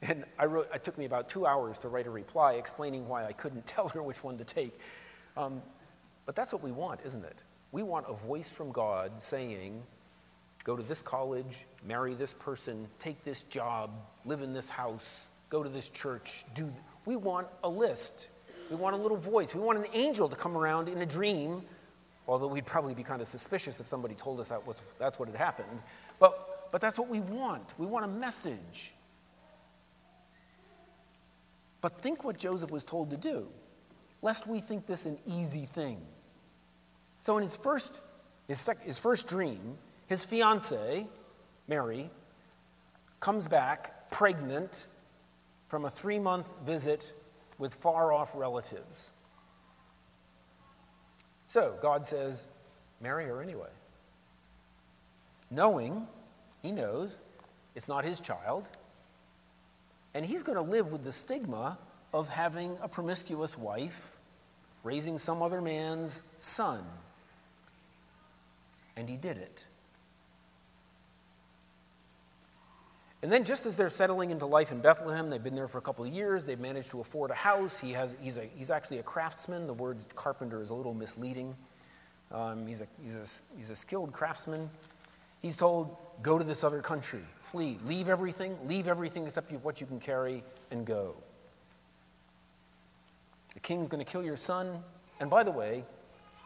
And 0.00 0.24
I 0.38 0.44
wrote, 0.44 0.70
it 0.72 0.84
took 0.84 0.96
me 0.96 1.06
about 1.06 1.28
two 1.28 1.44
hours 1.44 1.76
to 1.78 1.88
write 1.88 2.06
a 2.06 2.10
reply 2.10 2.52
explaining 2.52 3.08
why 3.08 3.26
I 3.26 3.32
couldn't 3.32 3.66
tell 3.74 3.88
her 3.88 4.00
which 4.00 4.22
one 4.22 4.38
to 4.38 4.44
take. 4.44 4.78
Um, 5.36 5.60
but 6.30 6.36
that's 6.36 6.52
what 6.52 6.62
we 6.62 6.70
want, 6.70 7.00
isn't 7.04 7.24
it? 7.24 7.40
We 7.72 7.82
want 7.82 8.06
a 8.08 8.12
voice 8.12 8.48
from 8.48 8.70
God 8.70 9.20
saying, 9.20 9.82
go 10.62 10.76
to 10.76 10.82
this 10.84 11.02
college, 11.02 11.66
marry 11.84 12.14
this 12.14 12.34
person, 12.34 12.86
take 13.00 13.24
this 13.24 13.42
job, 13.42 13.90
live 14.24 14.40
in 14.40 14.52
this 14.52 14.68
house, 14.68 15.26
go 15.48 15.64
to 15.64 15.68
this 15.68 15.88
church, 15.88 16.44
do. 16.54 16.72
We 17.04 17.16
want 17.16 17.48
a 17.64 17.68
list. 17.68 18.28
We 18.70 18.76
want 18.76 18.94
a 18.94 18.96
little 18.96 19.16
voice. 19.16 19.56
We 19.56 19.60
want 19.60 19.80
an 19.80 19.86
angel 19.92 20.28
to 20.28 20.36
come 20.36 20.56
around 20.56 20.88
in 20.88 21.02
a 21.02 21.04
dream, 21.04 21.62
although 22.28 22.46
we'd 22.46 22.64
probably 22.64 22.94
be 22.94 23.02
kind 23.02 23.20
of 23.20 23.26
suspicious 23.26 23.80
if 23.80 23.88
somebody 23.88 24.14
told 24.14 24.38
us 24.38 24.50
that 24.50 24.64
was, 24.64 24.76
that's 25.00 25.18
what 25.18 25.28
had 25.28 25.36
happened. 25.36 25.80
But, 26.20 26.70
but 26.70 26.80
that's 26.80 26.96
what 26.96 27.08
we 27.08 27.18
want. 27.18 27.64
We 27.76 27.86
want 27.86 28.04
a 28.04 28.08
message. 28.08 28.94
But 31.80 32.00
think 32.00 32.22
what 32.22 32.38
Joseph 32.38 32.70
was 32.70 32.84
told 32.84 33.10
to 33.10 33.16
do, 33.16 33.48
lest 34.22 34.46
we 34.46 34.60
think 34.60 34.86
this 34.86 35.06
an 35.06 35.18
easy 35.26 35.64
thing. 35.64 36.00
So 37.20 37.36
in 37.36 37.42
his 37.42 37.56
first, 37.56 38.00
his, 38.48 38.58
sec- 38.58 38.82
his 38.82 38.98
first 38.98 39.28
dream, 39.28 39.78
his 40.06 40.24
fiancee, 40.24 41.06
Mary, 41.68 42.10
comes 43.20 43.46
back 43.46 44.10
pregnant 44.10 44.88
from 45.68 45.84
a 45.84 45.90
three 45.90 46.18
month 46.18 46.54
visit 46.64 47.12
with 47.58 47.74
far 47.74 48.12
off 48.12 48.34
relatives. 48.34 49.10
So 51.46 51.76
God 51.82 52.06
says, 52.06 52.46
marry 53.00 53.26
her 53.26 53.42
anyway. 53.42 53.68
Knowing, 55.50 56.06
he 56.62 56.72
knows, 56.72 57.20
it's 57.74 57.88
not 57.88 58.04
his 58.04 58.18
child, 58.20 58.68
and 60.14 60.24
he's 60.24 60.42
going 60.42 60.56
to 60.56 60.62
live 60.62 60.90
with 60.90 61.04
the 61.04 61.12
stigma 61.12 61.76
of 62.14 62.28
having 62.28 62.78
a 62.80 62.88
promiscuous 62.88 63.58
wife, 63.58 64.16
raising 64.82 65.18
some 65.18 65.42
other 65.42 65.60
man's 65.60 66.22
son 66.38 66.84
and 68.96 69.08
he 69.08 69.16
did 69.16 69.36
it. 69.36 69.66
And 73.22 73.30
then, 73.30 73.44
just 73.44 73.66
as 73.66 73.76
they're 73.76 73.90
settling 73.90 74.30
into 74.30 74.46
life 74.46 74.72
in 74.72 74.80
Bethlehem, 74.80 75.28
they've 75.28 75.42
been 75.42 75.54
there 75.54 75.68
for 75.68 75.76
a 75.76 75.82
couple 75.82 76.06
of 76.06 76.12
years, 76.12 76.44
they've 76.44 76.58
managed 76.58 76.90
to 76.92 77.00
afford 77.00 77.30
a 77.30 77.34
house. 77.34 77.78
He 77.78 77.92
has, 77.92 78.16
he's, 78.20 78.38
a, 78.38 78.44
he's 78.56 78.70
actually 78.70 78.98
a 78.98 79.02
craftsman. 79.02 79.66
The 79.66 79.74
word 79.74 79.98
carpenter 80.14 80.62
is 80.62 80.70
a 80.70 80.74
little 80.74 80.94
misleading. 80.94 81.54
Um, 82.32 82.66
he's, 82.66 82.80
a, 82.80 82.86
he's, 83.02 83.14
a, 83.14 83.56
he's 83.58 83.68
a 83.68 83.76
skilled 83.76 84.12
craftsman. 84.12 84.70
He's 85.42 85.56
told, 85.56 85.96
go 86.22 86.38
to 86.38 86.44
this 86.44 86.64
other 86.64 86.80
country, 86.80 87.22
flee, 87.42 87.78
leave 87.86 88.08
everything, 88.08 88.56
leave 88.66 88.88
everything 88.88 89.26
except 89.26 89.52
what 89.64 89.80
you 89.80 89.86
can 89.86 90.00
carry, 90.00 90.42
and 90.70 90.86
go. 90.86 91.14
The 93.54 93.60
king's 93.60 93.88
going 93.88 94.04
to 94.04 94.10
kill 94.10 94.22
your 94.22 94.36
son. 94.36 94.82
And 95.18 95.28
by 95.28 95.42
the 95.42 95.50
way, 95.50 95.84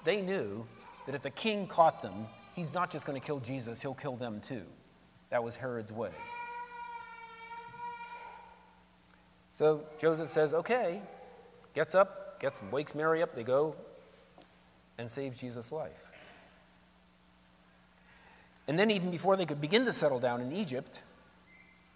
they 0.05 0.21
knew 0.21 0.67
that 1.07 1.15
if 1.15 1.23
the 1.23 1.31
king 1.31 1.67
caught 1.67 2.03
them, 2.03 2.27
he's 2.55 2.73
not 2.73 2.91
just 2.91 3.07
going 3.07 3.21
to 3.21 3.25
kill 3.25 3.41
Jesus, 3.41 3.81
he'll 3.81 3.95
kill 3.95 4.17
them 4.17 4.41
too. 4.41 4.63
That 5.31 5.43
was 5.43 5.57
Herod's 5.57 5.93
way. 5.93 6.11
So 9.53 9.83
Joseph 9.99 10.31
says, 10.31 10.53
okay, 10.53 11.01
gets 11.75 11.95
up, 11.95 12.41
gets 12.41 12.61
wakes 12.71 12.95
Mary 12.95 13.23
up, 13.23 13.35
they 13.35 13.45
go 13.45 13.77
and 14.99 15.11
saves 15.11 15.39
Jesus' 15.39 15.71
life. 15.71 15.93
And 18.67 18.79
then, 18.79 18.91
even 18.91 19.11
before 19.11 19.37
they 19.37 19.45
could 19.45 19.61
begin 19.61 19.85
to 19.85 19.93
settle 19.93 20.19
down 20.19 20.41
in 20.41 20.51
Egypt, 20.51 21.03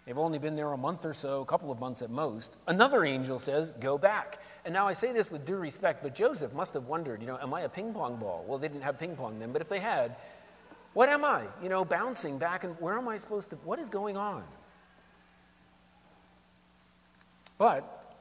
they've 0.05 0.17
only 0.17 0.37
been 0.37 0.55
there 0.55 0.71
a 0.71 0.77
month 0.77 1.03
or 1.03 1.13
so, 1.13 1.41
a 1.41 1.45
couple 1.45 1.71
of 1.71 1.79
months 1.79 2.01
at 2.01 2.11
most, 2.11 2.55
another 2.67 3.03
angel 3.03 3.39
says, 3.39 3.71
Go 3.79 3.97
back. 3.97 4.39
And 4.69 4.73
now 4.75 4.87
I 4.87 4.93
say 4.93 5.11
this 5.11 5.31
with 5.31 5.47
due 5.47 5.55
respect, 5.55 6.03
but 6.03 6.13
Joseph 6.13 6.53
must 6.53 6.75
have 6.75 6.85
wondered, 6.85 7.21
you 7.21 7.27
know, 7.27 7.39
am 7.41 7.55
I 7.55 7.61
a 7.61 7.69
ping 7.69 7.91
pong 7.91 8.17
ball? 8.17 8.45
Well, 8.47 8.59
they 8.59 8.67
didn't 8.67 8.83
have 8.83 8.99
ping 8.99 9.15
pong 9.15 9.39
then, 9.39 9.51
but 9.51 9.63
if 9.63 9.67
they 9.67 9.79
had, 9.79 10.15
what 10.93 11.09
am 11.09 11.25
I? 11.25 11.45
You 11.63 11.69
know, 11.69 11.83
bouncing 11.83 12.37
back 12.37 12.63
and 12.63 12.79
where 12.79 12.95
am 12.95 13.07
I 13.07 13.17
supposed 13.17 13.49
to, 13.49 13.55
what 13.63 13.79
is 13.79 13.89
going 13.89 14.15
on? 14.15 14.43
But 17.57 18.13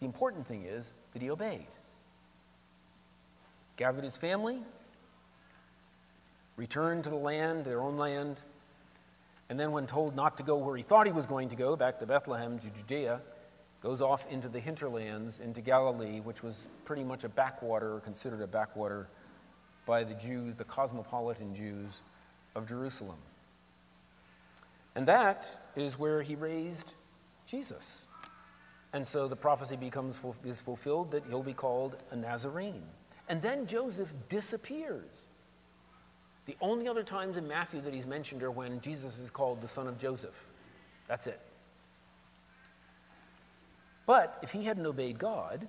the 0.00 0.04
important 0.04 0.46
thing 0.46 0.66
is 0.66 0.92
that 1.14 1.22
he 1.22 1.30
obeyed. 1.30 1.66
Gathered 3.78 4.04
his 4.04 4.18
family, 4.18 4.58
returned 6.58 7.04
to 7.04 7.08
the 7.08 7.16
land, 7.16 7.64
their 7.64 7.80
own 7.80 7.96
land, 7.96 8.42
and 9.48 9.58
then, 9.58 9.72
when 9.72 9.86
told 9.86 10.14
not 10.14 10.36
to 10.36 10.42
go 10.42 10.58
where 10.58 10.76
he 10.76 10.82
thought 10.82 11.06
he 11.06 11.12
was 11.12 11.24
going 11.24 11.48
to 11.48 11.56
go, 11.56 11.76
back 11.76 11.98
to 12.00 12.06
Bethlehem, 12.06 12.58
to 12.58 12.68
Judea, 12.68 13.22
goes 13.80 14.00
off 14.00 14.30
into 14.30 14.48
the 14.48 14.60
hinterlands, 14.60 15.40
into 15.40 15.60
Galilee, 15.60 16.20
which 16.20 16.42
was 16.42 16.66
pretty 16.84 17.04
much 17.04 17.24
a 17.24 17.28
backwater, 17.28 18.00
considered 18.00 18.40
a 18.40 18.46
backwater 18.46 19.08
by 19.86 20.04
the 20.04 20.14
Jews, 20.14 20.54
the 20.56 20.64
cosmopolitan 20.64 21.54
Jews 21.54 22.02
of 22.54 22.68
Jerusalem. 22.68 23.18
And 24.94 25.06
that 25.06 25.48
is 25.76 25.98
where 25.98 26.22
he 26.22 26.34
raised 26.34 26.94
Jesus. 27.46 28.06
And 28.92 29.06
so 29.06 29.28
the 29.28 29.36
prophecy 29.36 29.76
becomes 29.76 30.18
is 30.44 30.60
fulfilled 30.60 31.12
that 31.12 31.24
he'll 31.28 31.42
be 31.42 31.52
called 31.52 31.96
a 32.10 32.16
Nazarene. 32.16 32.82
And 33.28 33.40
then 33.40 33.66
Joseph 33.66 34.12
disappears. 34.28 35.26
The 36.46 36.56
only 36.60 36.88
other 36.88 37.02
times 37.02 37.36
in 37.36 37.46
Matthew 37.46 37.80
that 37.82 37.92
he's 37.92 38.06
mentioned 38.06 38.42
are 38.42 38.50
when 38.50 38.80
Jesus 38.80 39.18
is 39.18 39.30
called 39.30 39.60
the 39.60 39.68
son 39.68 39.86
of 39.86 39.98
Joseph. 39.98 40.46
That's 41.06 41.26
it. 41.26 41.38
But 44.08 44.38
if 44.40 44.52
he 44.52 44.64
hadn't 44.64 44.86
obeyed 44.86 45.18
God, 45.18 45.68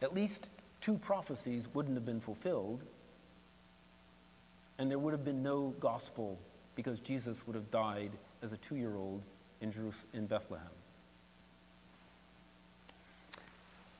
at 0.00 0.14
least 0.14 0.48
two 0.80 0.96
prophecies 0.96 1.68
wouldn't 1.74 1.94
have 1.94 2.06
been 2.06 2.22
fulfilled, 2.22 2.84
and 4.78 4.90
there 4.90 4.98
would 4.98 5.12
have 5.12 5.22
been 5.22 5.42
no 5.42 5.74
gospel 5.78 6.38
because 6.74 6.98
Jesus 7.00 7.46
would 7.46 7.54
have 7.54 7.70
died 7.70 8.12
as 8.42 8.54
a 8.54 8.56
two 8.56 8.76
year 8.76 8.96
old 8.96 9.20
in, 9.60 9.74
in 10.14 10.24
Bethlehem. 10.24 10.66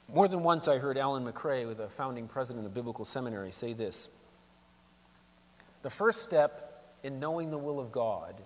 More 0.08 0.26
than 0.26 0.42
once, 0.42 0.66
I 0.66 0.78
heard 0.78 0.96
Allan 0.96 1.22
MacRae, 1.22 1.76
the 1.76 1.90
founding 1.90 2.26
president 2.26 2.64
of 2.64 2.72
Biblical 2.72 3.04
Seminary, 3.04 3.50
say 3.50 3.74
this 3.74 4.08
The 5.82 5.90
first 5.90 6.22
step 6.22 6.94
in 7.02 7.20
knowing 7.20 7.50
the 7.50 7.58
will 7.58 7.78
of 7.78 7.92
God 7.92 8.40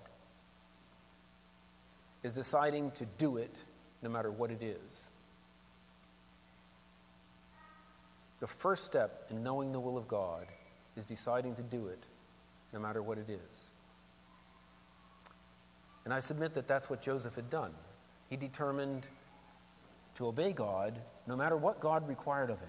is 2.24 2.32
deciding 2.32 2.90
to 2.92 3.06
do 3.16 3.36
it 3.36 3.54
no 4.02 4.08
matter 4.10 4.30
what 4.30 4.50
it 4.50 4.62
is. 4.62 5.10
The 8.40 8.46
first 8.46 8.84
step 8.84 9.26
in 9.30 9.42
knowing 9.42 9.72
the 9.72 9.80
will 9.80 9.98
of 9.98 10.08
God 10.08 10.46
is 10.96 11.04
deciding 11.04 11.54
to 11.56 11.62
do 11.62 11.88
it 11.88 12.02
no 12.72 12.80
matter 12.80 13.02
what 13.02 13.18
it 13.18 13.28
is. 13.28 13.70
And 16.04 16.14
I 16.14 16.20
submit 16.20 16.54
that 16.54 16.66
that's 16.66 16.88
what 16.88 17.02
Joseph 17.02 17.34
had 17.34 17.50
done. 17.50 17.72
He 18.30 18.36
determined 18.36 19.06
to 20.16 20.26
obey 20.26 20.52
God 20.52 20.98
no 21.26 21.36
matter 21.36 21.56
what 21.56 21.80
God 21.80 22.08
required 22.08 22.50
of 22.50 22.58
him. 22.58 22.68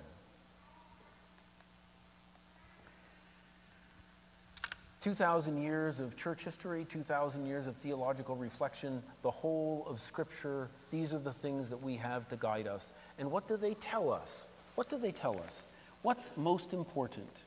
Two 5.01 5.15
thousand 5.15 5.61
years 5.61 5.99
of 5.99 6.15
church 6.15 6.43
history, 6.43 6.85
two 6.87 7.01
thousand 7.01 7.47
years 7.47 7.65
of 7.65 7.75
theological 7.75 8.35
reflection, 8.35 9.01
the 9.23 9.31
whole 9.31 9.83
of 9.89 9.99
Scripture, 9.99 10.69
these 10.91 11.11
are 11.13 11.19
the 11.19 11.33
things 11.33 11.69
that 11.69 11.81
we 11.81 11.97
have 11.97 12.29
to 12.29 12.37
guide 12.37 12.67
us. 12.67 12.93
And 13.17 13.31
what 13.31 13.47
do 13.47 13.57
they 13.57 13.73
tell 13.73 14.13
us? 14.13 14.47
What 14.75 14.89
do 14.89 14.99
they 14.99 15.11
tell 15.11 15.39
us? 15.39 15.67
What's 16.03 16.29
most 16.37 16.71
important? 16.71 17.43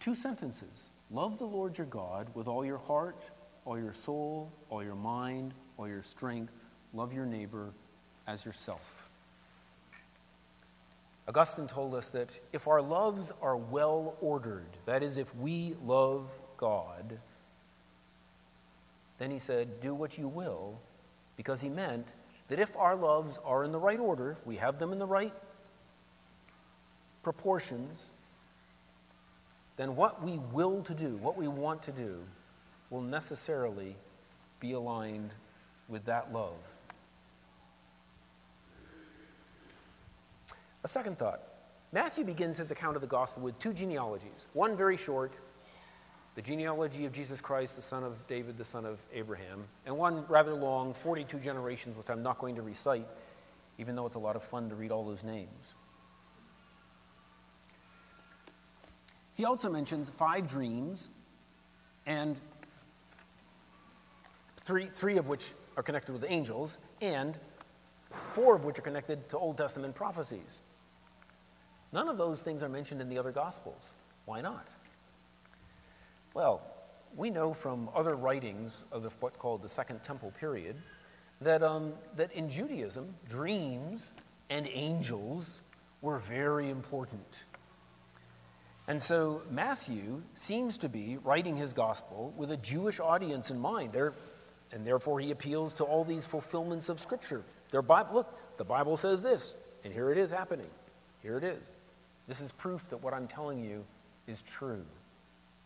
Two 0.00 0.14
sentences 0.14 0.88
Love 1.10 1.38
the 1.38 1.44
Lord 1.44 1.76
your 1.78 1.86
God 1.86 2.28
with 2.34 2.48
all 2.48 2.64
your 2.64 2.78
heart, 2.78 3.24
all 3.64 3.78
your 3.78 3.92
soul, 3.92 4.50
all 4.68 4.82
your 4.82 4.94
mind, 4.94 5.54
all 5.78 5.88
your 5.88 6.02
strength. 6.02 6.54
Love 6.92 7.12
your 7.12 7.26
neighbor 7.26 7.72
as 8.26 8.44
yourself. 8.44 8.97
Augustine 11.28 11.66
told 11.66 11.94
us 11.94 12.08
that 12.10 12.38
if 12.54 12.66
our 12.66 12.80
loves 12.80 13.30
are 13.42 13.56
well 13.56 14.16
ordered, 14.22 14.66
that 14.86 15.02
is, 15.02 15.18
if 15.18 15.34
we 15.36 15.76
love 15.84 16.26
God, 16.56 17.18
then 19.18 19.30
he 19.30 19.38
said, 19.38 19.80
Do 19.82 19.94
what 19.94 20.16
you 20.16 20.26
will, 20.26 20.80
because 21.36 21.60
he 21.60 21.68
meant 21.68 22.14
that 22.48 22.58
if 22.58 22.74
our 22.78 22.96
loves 22.96 23.38
are 23.44 23.62
in 23.62 23.72
the 23.72 23.78
right 23.78 24.00
order, 24.00 24.38
we 24.46 24.56
have 24.56 24.78
them 24.78 24.90
in 24.90 24.98
the 24.98 25.06
right 25.06 25.34
proportions, 27.22 28.10
then 29.76 29.96
what 29.96 30.22
we 30.22 30.38
will 30.50 30.82
to 30.84 30.94
do, 30.94 31.18
what 31.18 31.36
we 31.36 31.46
want 31.46 31.82
to 31.82 31.92
do, 31.92 32.20
will 32.88 33.02
necessarily 33.02 33.96
be 34.60 34.72
aligned 34.72 35.34
with 35.88 36.06
that 36.06 36.32
love. 36.32 36.56
A 40.84 40.88
second 40.88 41.18
thought 41.18 41.42
Matthew 41.92 42.24
begins 42.24 42.58
his 42.58 42.70
account 42.70 42.96
of 42.96 43.02
the 43.02 43.08
gospel 43.08 43.42
with 43.42 43.58
two 43.58 43.72
genealogies. 43.72 44.46
One 44.52 44.76
very 44.76 44.96
short, 44.96 45.32
the 46.34 46.42
genealogy 46.42 47.04
of 47.06 47.12
Jesus 47.12 47.40
Christ, 47.40 47.76
the 47.76 47.82
son 47.82 48.04
of 48.04 48.26
David, 48.26 48.58
the 48.58 48.64
son 48.64 48.84
of 48.84 48.98
Abraham, 49.12 49.64
and 49.86 49.96
one 49.96 50.24
rather 50.28 50.54
long, 50.54 50.94
42 50.94 51.38
generations, 51.38 51.96
which 51.96 52.10
I'm 52.10 52.22
not 52.22 52.38
going 52.38 52.56
to 52.56 52.62
recite, 52.62 53.06
even 53.78 53.96
though 53.96 54.06
it's 54.06 54.16
a 54.16 54.20
lot 54.20 54.36
of 54.36 54.44
fun 54.44 54.68
to 54.68 54.74
read 54.74 54.92
all 54.92 55.04
those 55.04 55.24
names. 55.24 55.74
He 59.34 59.44
also 59.44 59.70
mentions 59.70 60.08
five 60.08 60.46
dreams, 60.46 61.08
and 62.06 62.36
three, 64.60 64.86
three 64.86 65.16
of 65.16 65.28
which 65.28 65.52
are 65.76 65.82
connected 65.82 66.12
with 66.12 66.24
angels, 66.28 66.76
and 67.00 67.38
four 68.32 68.56
of 68.56 68.64
which 68.64 68.78
are 68.78 68.82
connected 68.82 69.28
to 69.30 69.38
Old 69.38 69.58
Testament 69.58 69.94
prophecies. 69.94 70.62
None 71.92 72.08
of 72.08 72.18
those 72.18 72.40
things 72.40 72.62
are 72.62 72.68
mentioned 72.68 73.00
in 73.00 73.08
the 73.08 73.18
other 73.18 73.32
Gospels. 73.32 73.90
Why 74.24 74.40
not? 74.40 74.74
Well, 76.34 76.62
we 77.16 77.30
know 77.30 77.54
from 77.54 77.88
other 77.94 78.14
writings 78.14 78.84
of 78.92 79.02
the, 79.02 79.10
what's 79.20 79.36
called 79.36 79.62
the 79.62 79.68
Second 79.68 80.02
Temple 80.02 80.32
period 80.38 80.76
that, 81.40 81.62
um, 81.62 81.94
that 82.16 82.32
in 82.32 82.50
Judaism, 82.50 83.14
dreams 83.28 84.12
and 84.50 84.68
angels 84.72 85.60
were 86.00 86.18
very 86.18 86.68
important. 86.70 87.44
And 88.86 89.02
so 89.02 89.42
Matthew 89.50 90.22
seems 90.34 90.78
to 90.78 90.88
be 90.88 91.18
writing 91.22 91.56
his 91.56 91.72
gospel 91.72 92.32
with 92.36 92.50
a 92.50 92.56
Jewish 92.56 93.00
audience 93.00 93.50
in 93.50 93.58
mind. 93.58 93.92
There, 93.92 94.14
and 94.72 94.86
therefore 94.86 95.20
he 95.20 95.30
appeals 95.30 95.74
to 95.74 95.84
all 95.84 96.04
these 96.04 96.24
fulfillments 96.24 96.88
of 96.88 96.98
Scripture. 96.98 97.44
Their 97.70 97.82
Bible, 97.82 98.14
look, 98.14 98.56
the 98.58 98.64
Bible 98.64 98.96
says 98.96 99.22
this, 99.22 99.56
and 99.84 99.92
here 99.92 100.10
it 100.10 100.18
is 100.18 100.30
happening. 100.30 100.70
Here 101.22 101.36
it 101.36 101.44
is. 101.44 101.74
This 102.26 102.40
is 102.40 102.52
proof 102.52 102.88
that 102.90 103.02
what 103.02 103.14
I'm 103.14 103.26
telling 103.26 103.62
you 103.62 103.84
is 104.26 104.42
true, 104.42 104.84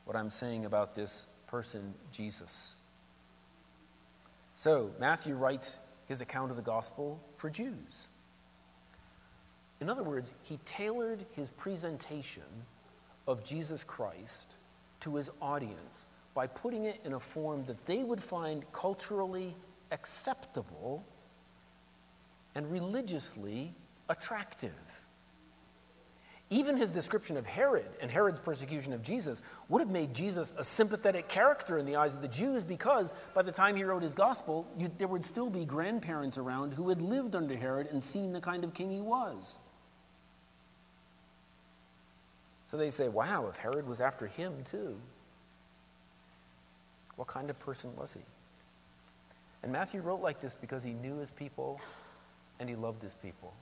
what 0.04 0.16
I'm 0.16 0.30
saying 0.30 0.64
about 0.64 0.94
this 0.94 1.26
person, 1.46 1.94
Jesus. 2.10 2.76
So, 4.56 4.90
Matthew 5.00 5.34
writes 5.34 5.78
his 6.06 6.20
account 6.20 6.50
of 6.50 6.56
the 6.56 6.62
gospel 6.62 7.20
for 7.36 7.50
Jews. 7.50 8.08
In 9.80 9.90
other 9.90 10.02
words, 10.02 10.32
he 10.42 10.58
tailored 10.64 11.24
his 11.32 11.50
presentation 11.50 12.44
of 13.26 13.42
Jesus 13.42 13.82
Christ 13.82 14.54
to 15.00 15.16
his 15.16 15.30
audience 15.40 16.10
by 16.34 16.46
putting 16.46 16.84
it 16.84 17.00
in 17.04 17.14
a 17.14 17.20
form 17.20 17.64
that 17.64 17.84
they 17.86 18.04
would 18.04 18.22
find 18.22 18.64
culturally 18.72 19.56
acceptable 19.90 21.04
and 22.54 22.70
religiously 22.70 23.74
attractive. 24.08 24.72
Even 26.50 26.76
his 26.76 26.90
description 26.90 27.38
of 27.38 27.46
Herod 27.46 27.86
and 28.02 28.10
Herod's 28.10 28.38
persecution 28.38 28.92
of 28.92 29.02
Jesus 29.02 29.40
would 29.70 29.80
have 29.80 29.88
made 29.88 30.12
Jesus 30.12 30.52
a 30.58 30.62
sympathetic 30.62 31.26
character 31.26 31.78
in 31.78 31.86
the 31.86 31.96
eyes 31.96 32.14
of 32.14 32.20
the 32.20 32.28
Jews 32.28 32.62
because 32.62 33.14
by 33.32 33.40
the 33.40 33.50
time 33.50 33.74
he 33.74 33.84
wrote 33.84 34.02
his 34.02 34.14
gospel, 34.14 34.66
you, 34.76 34.90
there 34.98 35.08
would 35.08 35.24
still 35.24 35.48
be 35.48 35.64
grandparents 35.64 36.36
around 36.36 36.74
who 36.74 36.90
had 36.90 37.00
lived 37.00 37.34
under 37.34 37.56
Herod 37.56 37.88
and 37.90 38.04
seen 38.04 38.34
the 38.34 38.40
kind 38.40 38.64
of 38.64 38.74
king 38.74 38.90
he 38.90 39.00
was. 39.00 39.58
So 42.66 42.76
they 42.76 42.90
say, 42.90 43.08
wow, 43.08 43.46
if 43.48 43.56
Herod 43.56 43.86
was 43.86 44.02
after 44.02 44.26
him 44.26 44.52
too, 44.64 45.00
what 47.16 47.28
kind 47.28 47.48
of 47.48 47.58
person 47.58 47.96
was 47.96 48.12
he? 48.12 48.20
And 49.62 49.72
Matthew 49.72 50.02
wrote 50.02 50.20
like 50.20 50.38
this 50.38 50.54
because 50.54 50.82
he 50.82 50.92
knew 50.92 51.16
his 51.16 51.30
people 51.30 51.80
and 52.62 52.70
he 52.70 52.76
loved 52.76 53.02
his 53.02 53.14
people. 53.16 53.52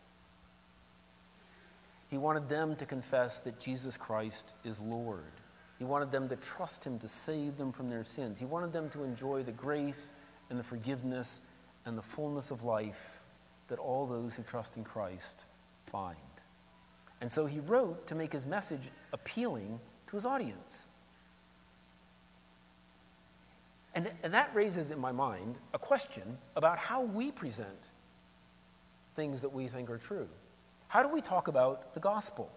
He 2.10 2.18
wanted 2.18 2.50
them 2.50 2.76
to 2.76 2.84
confess 2.84 3.40
that 3.40 3.58
Jesus 3.58 3.96
Christ 3.96 4.52
is 4.62 4.78
Lord. 4.78 5.32
He 5.78 5.84
wanted 5.84 6.12
them 6.12 6.28
to 6.28 6.36
trust 6.36 6.84
Him 6.84 6.98
to 6.98 7.08
save 7.08 7.56
them 7.56 7.72
from 7.72 7.88
their 7.88 8.04
sins. 8.04 8.38
He 8.38 8.44
wanted 8.44 8.74
them 8.74 8.90
to 8.90 9.02
enjoy 9.02 9.42
the 9.42 9.52
grace 9.52 10.10
and 10.50 10.58
the 10.58 10.62
forgiveness 10.62 11.40
and 11.86 11.96
the 11.96 12.02
fullness 12.02 12.50
of 12.50 12.62
life 12.62 13.20
that 13.68 13.78
all 13.78 14.06
those 14.06 14.34
who 14.34 14.42
trust 14.42 14.76
in 14.76 14.84
Christ 14.84 15.46
find. 15.86 16.16
And 17.22 17.32
so 17.32 17.46
he 17.46 17.60
wrote 17.60 18.06
to 18.08 18.14
make 18.14 18.34
his 18.34 18.44
message 18.44 18.90
appealing 19.14 19.80
to 20.08 20.16
his 20.16 20.26
audience. 20.26 20.88
And, 23.94 24.10
and 24.22 24.34
that 24.34 24.54
raises 24.54 24.90
in 24.90 24.98
my 24.98 25.12
mind 25.12 25.56
a 25.72 25.78
question 25.78 26.36
about 26.54 26.76
how 26.76 27.02
we 27.02 27.30
present 27.30 27.89
things 29.14 29.40
that 29.40 29.52
we 29.52 29.68
think 29.68 29.90
are 29.90 29.98
true. 29.98 30.28
How 30.88 31.02
do 31.02 31.08
we 31.08 31.20
talk 31.20 31.48
about 31.48 31.94
the 31.94 32.00
gospel? 32.00 32.50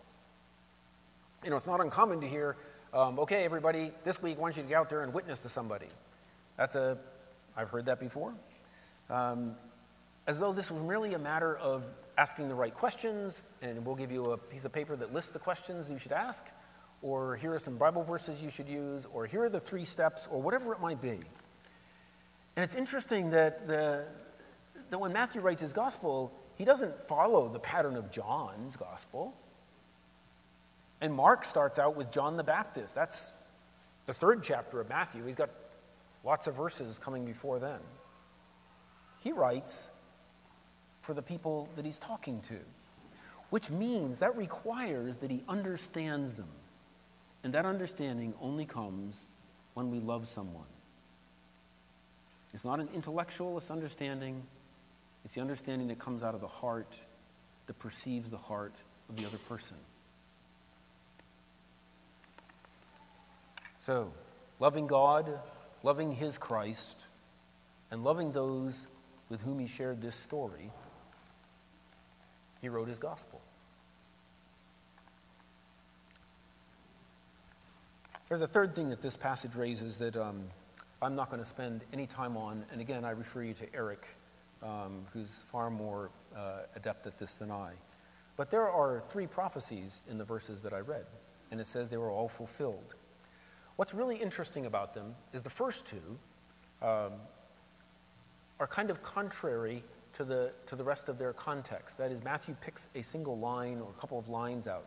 You 1.43 1.49
know, 1.49 1.55
it's 1.55 1.67
not 1.67 1.81
uncommon 1.81 2.21
to 2.21 2.27
hear, 2.27 2.55
um, 2.93 3.19
okay, 3.19 3.43
everybody, 3.43 3.91
this 4.03 4.21
week 4.21 4.37
I 4.37 4.41
want 4.41 4.57
you 4.57 4.63
to 4.63 4.69
get 4.69 4.77
out 4.77 4.89
there 4.89 5.03
and 5.03 5.13
witness 5.13 5.39
to 5.39 5.49
somebody. 5.49 5.87
That's 6.57 6.75
a, 6.75 6.97
I've 7.55 7.69
heard 7.69 7.85
that 7.85 7.99
before. 7.99 8.33
Um, 9.09 9.55
as 10.25 10.39
though 10.39 10.53
this 10.53 10.71
was 10.71 10.81
merely 10.81 11.13
a 11.13 11.19
matter 11.19 11.57
of 11.57 11.83
asking 12.17 12.47
the 12.47 12.55
right 12.55 12.73
questions, 12.73 13.41
and 13.61 13.85
we'll 13.85 13.95
give 13.95 14.11
you 14.11 14.31
a 14.31 14.37
piece 14.37 14.65
of 14.65 14.71
paper 14.71 14.95
that 14.95 15.13
lists 15.13 15.31
the 15.31 15.39
questions 15.39 15.89
you 15.89 15.97
should 15.99 16.11
ask, 16.11 16.45
or 17.01 17.35
here 17.35 17.53
are 17.53 17.59
some 17.59 17.75
Bible 17.75 18.03
verses 18.03 18.41
you 18.41 18.49
should 18.49 18.69
use, 18.69 19.05
or 19.13 19.25
here 19.25 19.43
are 19.43 19.49
the 19.49 19.59
three 19.59 19.83
steps, 19.83 20.27
or 20.31 20.41
whatever 20.41 20.71
it 20.73 20.79
might 20.79 21.01
be. 21.01 21.19
And 22.55 22.63
it's 22.63 22.75
interesting 22.75 23.31
that, 23.31 23.67
the, 23.67 24.05
that 24.89 24.99
when 24.99 25.11
Matthew 25.11 25.41
writes 25.41 25.59
his 25.59 25.73
gospel, 25.73 26.31
he 26.63 26.65
doesn't 26.65 27.09
follow 27.09 27.49
the 27.49 27.59
pattern 27.59 27.97
of 27.97 28.09
John's 28.09 28.77
gospel. 28.77 29.33
And 31.01 31.13
Mark 31.13 31.43
starts 31.43 31.77
out 31.77 31.97
with 31.97 32.09
John 32.09 32.37
the 32.37 32.43
Baptist. 32.45 32.95
That's 32.95 33.33
the 34.05 34.13
third 34.13 34.43
chapter 34.43 34.79
of 34.79 34.87
Matthew. 34.87 35.25
He's 35.25 35.35
got 35.35 35.49
lots 36.23 36.47
of 36.47 36.55
verses 36.55 36.97
coming 36.97 37.25
before 37.25 37.59
then. 37.59 37.81
He 39.19 39.33
writes 39.33 39.91
for 41.01 41.13
the 41.13 41.21
people 41.21 41.67
that 41.75 41.83
he's 41.83 41.97
talking 41.97 42.39
to, 42.47 42.59
which 43.49 43.69
means 43.69 44.19
that 44.19 44.37
requires 44.37 45.17
that 45.17 45.29
he 45.29 45.43
understands 45.49 46.35
them. 46.35 46.47
And 47.43 47.53
that 47.55 47.65
understanding 47.65 48.35
only 48.39 48.63
comes 48.63 49.25
when 49.73 49.91
we 49.91 49.99
love 49.99 50.29
someone. 50.29 50.63
It's 52.53 52.63
not 52.63 52.79
an 52.79 52.87
intellectualist 52.95 53.69
understanding, 53.69 54.43
it's 55.25 55.35
the 55.35 55.41
understanding 55.41 55.87
that 55.87 55.99
comes 55.99 56.23
out 56.23 56.35
of 56.35 56.41
the 56.41 56.47
heart, 56.47 56.99
that 57.67 57.79
perceives 57.79 58.29
the 58.29 58.37
heart 58.37 58.73
of 59.09 59.15
the 59.15 59.25
other 59.25 59.37
person. 59.37 59.77
So, 63.79 64.13
loving 64.59 64.87
God, 64.87 65.39
loving 65.81 66.13
His 66.13 66.37
Christ, 66.37 67.05
and 67.91 68.03
loving 68.03 68.31
those 68.31 68.87
with 69.29 69.41
whom 69.41 69.59
He 69.59 69.67
shared 69.67 70.01
this 70.01 70.15
story, 70.15 70.71
He 72.61 72.69
wrote 72.69 72.87
His 72.87 72.99
gospel. 72.99 73.41
There's 78.29 78.41
a 78.41 78.47
third 78.47 78.73
thing 78.73 78.89
that 78.89 79.01
this 79.01 79.15
passage 79.15 79.53
raises 79.55 79.97
that 79.97 80.17
um, 80.17 80.45
I'm 81.01 81.15
not 81.15 81.29
going 81.29 81.41
to 81.41 81.47
spend 81.47 81.81
any 81.93 82.07
time 82.07 82.35
on, 82.35 82.65
and 82.71 82.81
again, 82.81 83.05
I 83.05 83.11
refer 83.11 83.43
you 83.43 83.53
to 83.53 83.75
Eric 83.75 84.07
um, 84.63 85.05
who's 85.13 85.43
far 85.51 85.69
more 85.69 86.09
uh, 86.35 86.61
adept 86.75 87.05
at 87.05 87.17
this 87.17 87.35
than 87.35 87.51
I. 87.51 87.71
But 88.35 88.49
there 88.49 88.69
are 88.69 89.01
three 89.09 89.27
prophecies 89.27 90.01
in 90.09 90.17
the 90.17 90.25
verses 90.25 90.61
that 90.61 90.73
I 90.73 90.79
read, 90.79 91.05
and 91.51 91.59
it 91.59 91.67
says 91.67 91.89
they 91.89 91.97
were 91.97 92.11
all 92.11 92.29
fulfilled. 92.29 92.95
What's 93.75 93.93
really 93.93 94.15
interesting 94.15 94.65
about 94.65 94.93
them 94.93 95.15
is 95.33 95.41
the 95.41 95.49
first 95.49 95.85
two 95.85 96.19
um, 96.81 97.13
are 98.59 98.67
kind 98.67 98.89
of 98.89 99.01
contrary 99.01 99.83
to 100.13 100.23
the, 100.23 100.51
to 100.67 100.75
the 100.75 100.83
rest 100.83 101.09
of 101.09 101.17
their 101.17 101.33
context. 101.33 101.97
That 101.97 102.11
is, 102.11 102.23
Matthew 102.23 102.55
picks 102.61 102.87
a 102.95 103.01
single 103.01 103.37
line 103.37 103.81
or 103.81 103.89
a 103.89 103.99
couple 103.99 104.19
of 104.19 104.29
lines 104.29 104.67
out. 104.67 104.85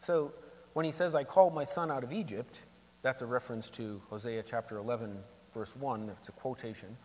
So 0.00 0.32
when 0.72 0.84
he 0.84 0.92
says, 0.92 1.14
I 1.14 1.24
called 1.24 1.54
my 1.54 1.64
son 1.64 1.90
out 1.90 2.04
of 2.04 2.12
Egypt, 2.12 2.58
that's 3.02 3.22
a 3.22 3.26
reference 3.26 3.70
to 3.70 4.00
Hosea 4.08 4.42
chapter 4.44 4.78
11, 4.78 5.18
verse 5.52 5.74
1. 5.76 6.10
It's 6.18 6.28
a 6.28 6.32
quotation. 6.32 6.96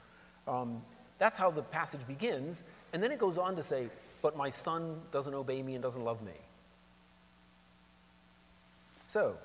Um, 0.48 0.82
that's 1.20 1.38
how 1.38 1.52
the 1.52 1.64
passage 1.64 2.06
begins. 2.08 2.64
And 2.94 3.02
then 3.02 3.12
it 3.12 3.20
goes 3.20 3.38
on 3.38 3.56
to 3.56 3.64
say, 3.64 3.90
But 4.22 4.38
my 4.38 4.50
son 4.50 5.02
doesn't 5.12 5.34
obey 5.34 5.62
me 5.62 5.74
and 5.76 5.84
doesn't 5.84 6.04
love 6.04 6.22
me. 6.22 6.34
So, 9.08 9.38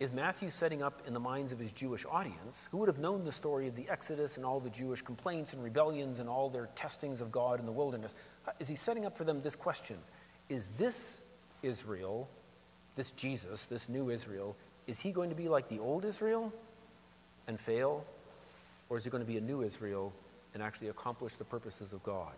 is 0.00 0.12
Matthew 0.12 0.50
setting 0.50 0.82
up 0.82 1.02
in 1.06 1.14
the 1.14 1.20
minds 1.20 1.52
of 1.52 1.58
his 1.58 1.72
Jewish 1.72 2.04
audience, 2.04 2.68
who 2.70 2.78
would 2.78 2.88
have 2.88 2.98
known 2.98 3.24
the 3.24 3.32
story 3.32 3.68
of 3.68 3.74
the 3.74 3.88
Exodus 3.88 4.36
and 4.36 4.44
all 4.44 4.60
the 4.60 4.70
Jewish 4.70 5.02
complaints 5.02 5.52
and 5.52 5.62
rebellions 5.62 6.18
and 6.18 6.28
all 6.28 6.50
their 6.50 6.68
testings 6.74 7.20
of 7.20 7.32
God 7.32 7.60
in 7.60 7.66
the 7.66 7.72
wilderness? 7.72 8.14
Uh, 8.46 8.50
is 8.58 8.68
he 8.68 8.76
setting 8.76 9.06
up 9.06 9.16
for 9.16 9.24
them 9.24 9.40
this 9.40 9.56
question 9.56 9.96
Is 10.48 10.68
this 10.76 11.22
Israel, 11.62 12.28
this 12.96 13.12
Jesus, 13.12 13.66
this 13.66 13.88
new 13.88 14.10
Israel, 14.10 14.56
is 14.86 15.00
he 15.00 15.10
going 15.10 15.30
to 15.30 15.36
be 15.36 15.48
like 15.48 15.68
the 15.68 15.78
old 15.78 16.04
Israel 16.04 16.52
and 17.46 17.58
fail 17.58 18.04
or 18.88 18.96
is 18.96 19.04
he 19.04 19.10
going 19.10 19.22
to 19.22 19.30
be 19.30 19.38
a 19.38 19.40
new 19.40 19.62
Israel 19.62 20.12
and 20.52 20.62
actually 20.62 20.88
accomplish 20.88 21.36
the 21.36 21.44
purposes 21.44 21.92
of 21.92 22.02
God? 22.02 22.34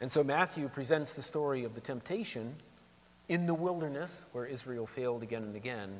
And 0.00 0.12
so 0.12 0.22
Matthew 0.22 0.68
presents 0.68 1.12
the 1.12 1.22
story 1.22 1.64
of 1.64 1.74
the 1.74 1.80
temptation 1.80 2.54
in 3.28 3.46
the 3.46 3.54
wilderness 3.54 4.24
where 4.32 4.46
Israel 4.46 4.86
failed 4.86 5.22
again 5.22 5.42
and 5.42 5.56
again, 5.56 5.90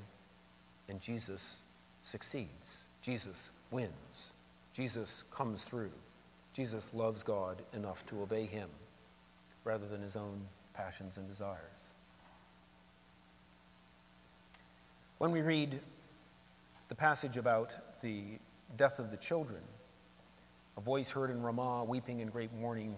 and 0.88 1.00
Jesus 1.00 1.58
succeeds. 2.02 2.84
Jesus 3.02 3.50
wins. 3.70 4.32
Jesus 4.72 5.24
comes 5.30 5.64
through. 5.64 5.90
Jesus 6.52 6.92
loves 6.94 7.22
God 7.22 7.62
enough 7.72 8.04
to 8.06 8.22
obey 8.22 8.46
him 8.46 8.68
rather 9.64 9.86
than 9.86 10.02
his 10.02 10.16
own 10.16 10.46
passions 10.74 11.16
and 11.16 11.26
desires. 11.26 11.92
When 15.18 15.30
we 15.30 15.40
read 15.40 15.80
the 16.88 16.94
passage 16.94 17.36
about 17.36 17.72
the 18.00 18.22
death 18.76 18.98
of 18.98 19.10
the 19.10 19.16
children. 19.16 19.60
A 20.76 20.80
voice 20.80 21.10
heard 21.10 21.30
in 21.30 21.42
Ramah, 21.42 21.84
weeping 21.84 22.20
in 22.20 22.28
great 22.28 22.52
mourning, 22.52 22.94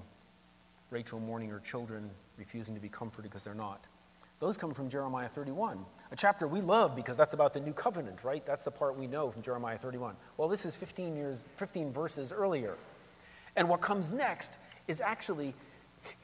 Rachel 0.91 1.21
mourning 1.21 1.49
her 1.51 1.61
children, 1.61 2.11
refusing 2.37 2.75
to 2.75 2.81
be 2.81 2.89
comforted 2.89 3.31
because 3.31 3.45
they're 3.45 3.55
not. 3.55 3.85
Those 4.41 4.57
come 4.57 4.73
from 4.73 4.89
Jeremiah 4.89 5.29
31, 5.29 5.85
a 6.13 6.17
chapter 6.17 6.47
we 6.47 6.61
love 6.61 6.95
because 6.95 7.17
that's 7.17 7.35
about 7.35 7.53
the 7.53 7.61
new 7.61 7.73
covenant, 7.73 8.23
right? 8.23 8.45
That's 8.47 8.63
the 8.63 8.71
part 8.71 8.97
we 8.97 9.07
know 9.07 9.31
from 9.31 9.43
Jeremiah 9.43 9.77
31. 9.77 10.15
Well, 10.37 10.49
this 10.49 10.65
is 10.65 10.75
15 10.75 11.17
years, 11.17 11.45
15 11.57 11.93
verses 11.93 12.33
earlier. 12.33 12.77
And 13.57 13.69
what 13.69 13.81
comes 13.81 14.13
next 14.13 14.59
is 14.87 15.01
actually 15.01 15.55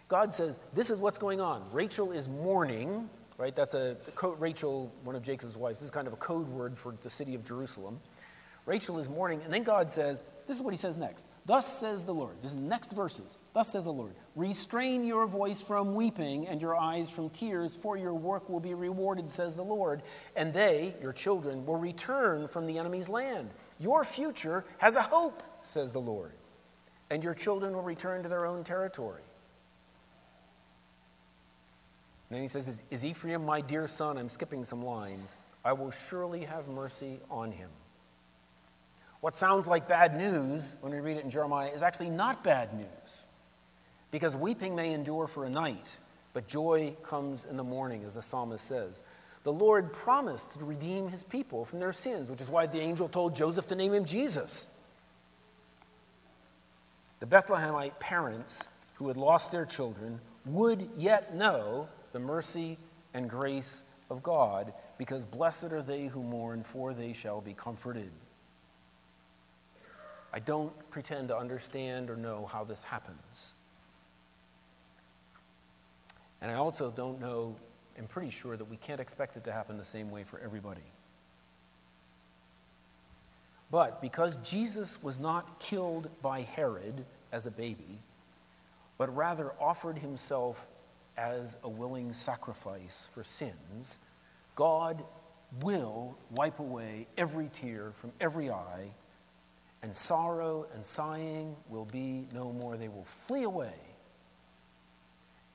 God 0.08 0.32
says, 0.32 0.60
This 0.72 0.90
is 0.90 0.98
what's 0.98 1.18
going 1.18 1.40
on. 1.40 1.64
Rachel 1.72 2.12
is 2.12 2.28
mourning, 2.28 3.08
right? 3.38 3.54
That's 3.54 3.74
a 3.74 3.96
Rachel, 4.38 4.92
one 5.02 5.16
of 5.16 5.22
Jacob's 5.22 5.56
wives. 5.56 5.78
This 5.78 5.86
is 5.86 5.90
kind 5.90 6.06
of 6.06 6.12
a 6.12 6.16
code 6.16 6.48
word 6.48 6.76
for 6.76 6.94
the 7.02 7.10
city 7.10 7.34
of 7.34 7.44
Jerusalem. 7.44 8.00
Rachel 8.66 8.98
is 8.98 9.08
mourning, 9.08 9.42
and 9.42 9.52
then 9.52 9.62
God 9.62 9.90
says, 9.90 10.24
This 10.46 10.56
is 10.56 10.62
what 10.62 10.72
he 10.72 10.78
says 10.78 10.96
next. 10.96 11.26
Thus 11.44 11.66
says 11.66 12.04
the 12.04 12.14
Lord. 12.14 12.36
This 12.40 12.52
is 12.52 12.56
the 12.56 12.62
next 12.62 12.92
verses. 12.92 13.36
Thus 13.52 13.70
says 13.70 13.84
the 13.84 13.92
Lord 13.92 14.14
Restrain 14.34 15.04
your 15.04 15.26
voice 15.26 15.60
from 15.60 15.94
weeping 15.94 16.48
and 16.48 16.62
your 16.62 16.74
eyes 16.74 17.10
from 17.10 17.28
tears, 17.28 17.74
for 17.74 17.98
your 17.98 18.14
work 18.14 18.48
will 18.48 18.60
be 18.60 18.72
rewarded, 18.72 19.30
says 19.30 19.54
the 19.54 19.62
Lord. 19.62 20.02
And 20.34 20.52
they, 20.52 20.94
your 21.02 21.12
children, 21.12 21.66
will 21.66 21.76
return 21.76 22.48
from 22.48 22.66
the 22.66 22.78
enemy's 22.78 23.10
land. 23.10 23.50
Your 23.78 24.02
future 24.02 24.64
has 24.78 24.96
a 24.96 25.02
hope, 25.02 25.42
says 25.60 25.92
the 25.92 26.00
Lord. 26.00 26.32
And 27.10 27.22
your 27.22 27.34
children 27.34 27.74
will 27.74 27.82
return 27.82 28.22
to 28.22 28.30
their 28.30 28.46
own 28.46 28.64
territory. 28.64 29.22
Then 32.30 32.42
he 32.42 32.48
says, 32.48 32.82
Is 32.90 33.04
Ephraim 33.04 33.44
my 33.44 33.60
dear 33.60 33.86
son? 33.86 34.18
I'm 34.18 34.28
skipping 34.28 34.64
some 34.64 34.84
lines. 34.84 35.36
I 35.64 35.72
will 35.72 35.90
surely 36.08 36.44
have 36.44 36.68
mercy 36.68 37.20
on 37.30 37.52
him. 37.52 37.70
What 39.20 39.36
sounds 39.36 39.66
like 39.66 39.88
bad 39.88 40.16
news 40.18 40.74
when 40.80 40.92
we 40.92 41.00
read 41.00 41.16
it 41.16 41.24
in 41.24 41.30
Jeremiah 41.30 41.70
is 41.70 41.82
actually 41.82 42.10
not 42.10 42.44
bad 42.44 42.74
news. 42.74 43.24
Because 44.10 44.36
weeping 44.36 44.76
may 44.76 44.92
endure 44.92 45.26
for 45.26 45.44
a 45.46 45.50
night, 45.50 45.96
but 46.34 46.46
joy 46.46 46.94
comes 47.02 47.46
in 47.48 47.56
the 47.56 47.64
morning, 47.64 48.04
as 48.04 48.14
the 48.14 48.22
psalmist 48.22 48.66
says. 48.66 49.02
The 49.44 49.52
Lord 49.52 49.92
promised 49.92 50.52
to 50.52 50.64
redeem 50.64 51.08
his 51.08 51.22
people 51.22 51.64
from 51.64 51.78
their 51.78 51.92
sins, 51.92 52.30
which 52.30 52.40
is 52.40 52.48
why 52.48 52.66
the 52.66 52.80
angel 52.80 53.08
told 53.08 53.34
Joseph 53.34 53.66
to 53.68 53.74
name 53.74 53.94
him 53.94 54.04
Jesus. 54.04 54.68
The 57.20 57.26
Bethlehemite 57.26 57.98
parents 58.00 58.68
who 58.94 59.08
had 59.08 59.16
lost 59.16 59.50
their 59.50 59.64
children 59.64 60.20
would 60.44 60.88
yet 60.96 61.34
know 61.34 61.88
the 62.14 62.20
mercy 62.20 62.78
and 63.12 63.28
grace 63.28 63.82
of 64.08 64.22
God, 64.22 64.72
because 64.96 65.26
blessed 65.26 65.72
are 65.72 65.82
they 65.82 66.06
who 66.06 66.22
mourn, 66.22 66.62
for 66.62 66.94
they 66.94 67.12
shall 67.12 67.40
be 67.40 67.52
comforted. 67.52 68.10
I 70.32 70.38
don't 70.38 70.72
pretend 70.90 71.28
to 71.28 71.36
understand 71.36 72.08
or 72.10 72.16
know 72.16 72.46
how 72.46 72.62
this 72.64 72.84
happens. 72.84 73.52
And 76.40 76.52
I 76.52 76.54
also 76.54 76.92
don't 76.92 77.20
know, 77.20 77.56
I'm 77.98 78.06
pretty 78.06 78.30
sure 78.30 78.56
that 78.56 78.64
we 78.64 78.76
can't 78.76 79.00
expect 79.00 79.36
it 79.36 79.44
to 79.44 79.52
happen 79.52 79.76
the 79.76 79.84
same 79.84 80.10
way 80.12 80.22
for 80.22 80.38
everybody. 80.38 80.82
But 83.72 84.00
because 84.00 84.36
Jesus 84.44 85.02
was 85.02 85.18
not 85.18 85.58
killed 85.58 86.08
by 86.22 86.42
Herod 86.42 87.04
as 87.32 87.46
a 87.46 87.50
baby, 87.50 87.98
but 88.98 89.14
rather 89.16 89.52
offered 89.60 89.98
himself 89.98 90.68
as 91.16 91.56
a 91.62 91.68
willing 91.68 92.12
sacrifice 92.12 93.08
for 93.12 93.22
sins, 93.22 93.98
God 94.54 95.04
will 95.62 96.16
wipe 96.30 96.58
away 96.58 97.06
every 97.16 97.48
tear 97.52 97.92
from 97.92 98.12
every 98.20 98.50
eye, 98.50 98.90
and 99.82 99.94
sorrow 99.94 100.66
and 100.74 100.84
sighing 100.84 101.54
will 101.68 101.84
be 101.84 102.26
no 102.32 102.52
more. 102.52 102.76
They 102.76 102.88
will 102.88 103.04
flee 103.04 103.42
away. 103.42 103.74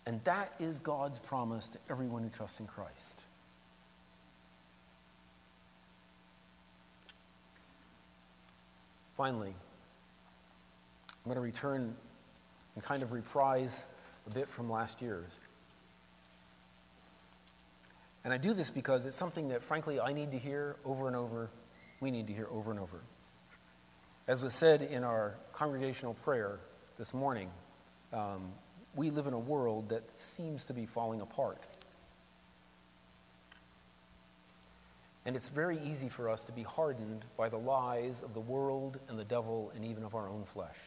And 0.05 0.23
that 0.23 0.53
is 0.59 0.79
God's 0.79 1.19
promise 1.19 1.67
to 1.69 1.79
everyone 1.89 2.23
who 2.23 2.29
trusts 2.29 2.59
in 2.59 2.67
Christ. 2.67 3.23
Finally, 9.17 9.53
I'm 9.53 11.25
going 11.25 11.35
to 11.35 11.41
return 11.41 11.93
and 12.75 12.83
kind 12.83 13.03
of 13.03 13.11
reprise 13.11 13.85
a 14.25 14.33
bit 14.33 14.47
from 14.47 14.69
last 14.69 15.01
year's. 15.01 15.37
And 18.23 18.33
I 18.33 18.37
do 18.37 18.53
this 18.53 18.69
because 18.69 19.05
it's 19.05 19.17
something 19.17 19.49
that, 19.49 19.63
frankly, 19.63 19.99
I 19.99 20.13
need 20.13 20.31
to 20.31 20.37
hear 20.37 20.75
over 20.83 21.07
and 21.07 21.15
over. 21.15 21.49
We 21.99 22.11
need 22.11 22.27
to 22.27 22.33
hear 22.33 22.47
over 22.51 22.71
and 22.71 22.79
over. 22.79 23.01
As 24.27 24.41
was 24.43 24.53
said 24.53 24.81
in 24.81 25.03
our 25.03 25.35
congregational 25.53 26.13
prayer 26.13 26.59
this 26.97 27.13
morning, 27.13 27.49
um, 28.13 28.51
we 28.95 29.09
live 29.09 29.27
in 29.27 29.33
a 29.33 29.39
world 29.39 29.89
that 29.89 30.15
seems 30.15 30.65
to 30.65 30.73
be 30.73 30.85
falling 30.85 31.21
apart. 31.21 31.61
And 35.25 35.35
it's 35.35 35.49
very 35.49 35.79
easy 35.83 36.09
for 36.09 36.29
us 36.29 36.43
to 36.45 36.51
be 36.51 36.63
hardened 36.63 37.23
by 37.37 37.49
the 37.49 37.57
lies 37.57 38.21
of 38.21 38.33
the 38.33 38.39
world 38.39 38.99
and 39.07 39.17
the 39.17 39.23
devil 39.23 39.71
and 39.75 39.85
even 39.85 40.03
of 40.03 40.15
our 40.15 40.27
own 40.27 40.43
flesh. 40.45 40.77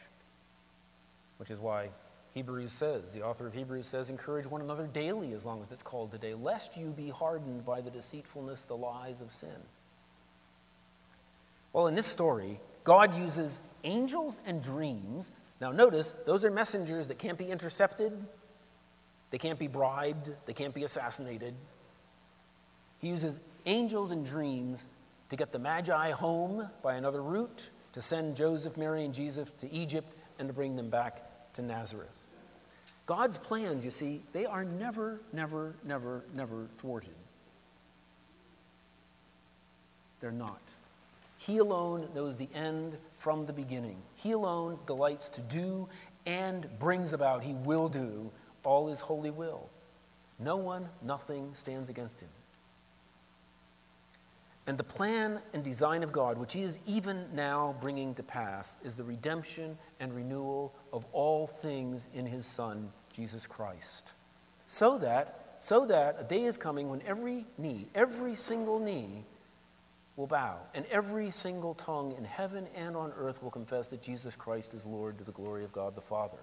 Which 1.39 1.51
is 1.51 1.59
why 1.59 1.91
Hebrews 2.35 2.73
says, 2.73 3.13
the 3.13 3.23
author 3.23 3.47
of 3.47 3.53
Hebrews 3.53 3.87
says, 3.87 4.09
encourage 4.09 4.47
one 4.47 4.63
another 4.63 4.87
daily 4.87 5.33
as 5.33 5.45
long 5.45 5.63
as 5.63 5.71
it's 5.71 5.83
called 5.83 6.11
today, 6.11 6.35
lest 6.35 6.77
you 6.77 6.87
be 6.91 7.11
hardened 7.11 7.67
by 7.67 7.83
the 7.83 7.91
deceitfulness, 7.91 8.63
the 8.63 8.77
lies 8.77 9.21
of 9.21 9.33
sin. 9.35 9.51
Well, 11.75 11.89
in 11.89 11.95
this 11.95 12.07
story, 12.07 12.61
God 12.85 13.17
uses 13.17 13.61
angels 13.85 14.41
and 14.47 14.63
dreams. 14.63 15.31
Now, 15.61 15.73
notice, 15.73 16.15
those 16.25 16.45
are 16.45 16.51
messengers 16.51 17.09
that 17.09 17.19
can't 17.19 17.39
be 17.39 17.51
intercepted, 17.51 18.13
they 19.31 19.39
can't 19.39 19.59
be 19.59 19.69
bribed, 19.69 20.31
they 20.47 20.53
can't 20.53 20.75
be 20.75 20.85
assassinated. 20.85 21.55
He 22.99 23.09
uses 23.09 23.41
angels 23.67 24.11
and 24.11 24.25
dreams 24.25 24.87
to 25.31 25.37
get 25.37 25.53
the 25.53 25.59
Magi 25.59 26.11
home 26.13 26.69
by 26.83 26.95
another 26.95 27.23
route, 27.23 27.71
to 27.93 28.01
send 28.01 28.37
Joseph, 28.37 28.77
Mary, 28.77 29.05
and 29.05 29.13
Jesus 29.13 29.51
to 29.59 29.71
Egypt, 29.73 30.13
and 30.39 30.49
to 30.49 30.55
bring 30.55 30.77
them 30.77 30.89
back 30.89 31.55
to 31.55 31.63
Nazareth. 31.63 32.22
God's 33.07 33.37
plans, 33.37 33.85
you 33.85 33.91
see, 33.91 34.23
they 34.33 34.47
are 34.47 34.65
never, 34.65 35.21
never, 35.33 35.75
never, 35.85 36.25
never 36.35 36.67
thwarted. 36.77 37.15
They're 40.21 40.31
not. 40.31 40.61
He 41.39 41.59
alone 41.59 42.09
knows 42.15 42.37
the 42.37 42.49
end 42.55 42.97
from 43.19 43.47
the 43.47 43.53
beginning. 43.53 43.97
He 44.15 44.31
alone 44.33 44.79
delights 44.87 45.29
to 45.31 45.41
do 45.41 45.89
and 46.25 46.69
brings 46.79 47.13
about, 47.13 47.43
he 47.43 47.55
will 47.55 47.89
do, 47.89 48.31
all 48.63 48.87
his 48.87 49.01
holy 49.01 49.31
will. 49.31 49.69
No 50.39 50.57
one, 50.57 50.89
nothing 51.03 51.51
stands 51.55 51.89
against 51.89 52.21
him. 52.21 52.29
And 54.67 54.79
the 54.79 54.85
plan 54.85 55.41
and 55.53 55.65
design 55.65 56.03
of 56.03 56.13
God, 56.13 56.39
which 56.39 56.53
He 56.53 56.63
is 56.63 56.79
even 56.87 57.27
now 57.35 57.75
bringing 57.81 58.15
to 58.15 58.23
pass, 58.23 58.77
is 58.85 58.95
the 58.95 59.03
redemption 59.03 59.77
and 59.99 60.15
renewal 60.15 60.73
of 60.93 61.05
all 61.13 61.47
things 61.47 62.09
in 62.15 62.27
His 62.27 62.47
Son, 62.47 62.93
Jesus 63.13 63.47
Christ. 63.47 64.13
So 64.69 64.99
that, 64.99 65.57
so 65.59 65.87
that 65.87 66.17
a 66.21 66.25
day 66.25 66.45
is 66.45 66.57
coming 66.57 66.89
when 66.89 67.03
every 67.03 67.45
knee, 67.59 67.89
every 67.95 68.37
single 68.37 68.79
knee, 68.79 69.25
will 70.17 70.27
bow, 70.27 70.59
and 70.75 70.85
every 70.91 71.31
single 71.31 71.75
tongue 71.75 72.15
in 72.17 72.25
heaven 72.25 72.67
and 72.77 72.97
on 72.97 73.13
earth 73.17 73.43
will 73.43 73.51
confess 73.51 73.89
that 73.89 74.03
Jesus 74.03 74.37
Christ 74.37 74.75
is 74.75 74.85
Lord 74.85 75.19
to 75.19 75.25
the 75.25 75.33
glory 75.33 75.65
of 75.65 75.73
God 75.73 75.95
the 75.95 76.03
Father. 76.03 76.39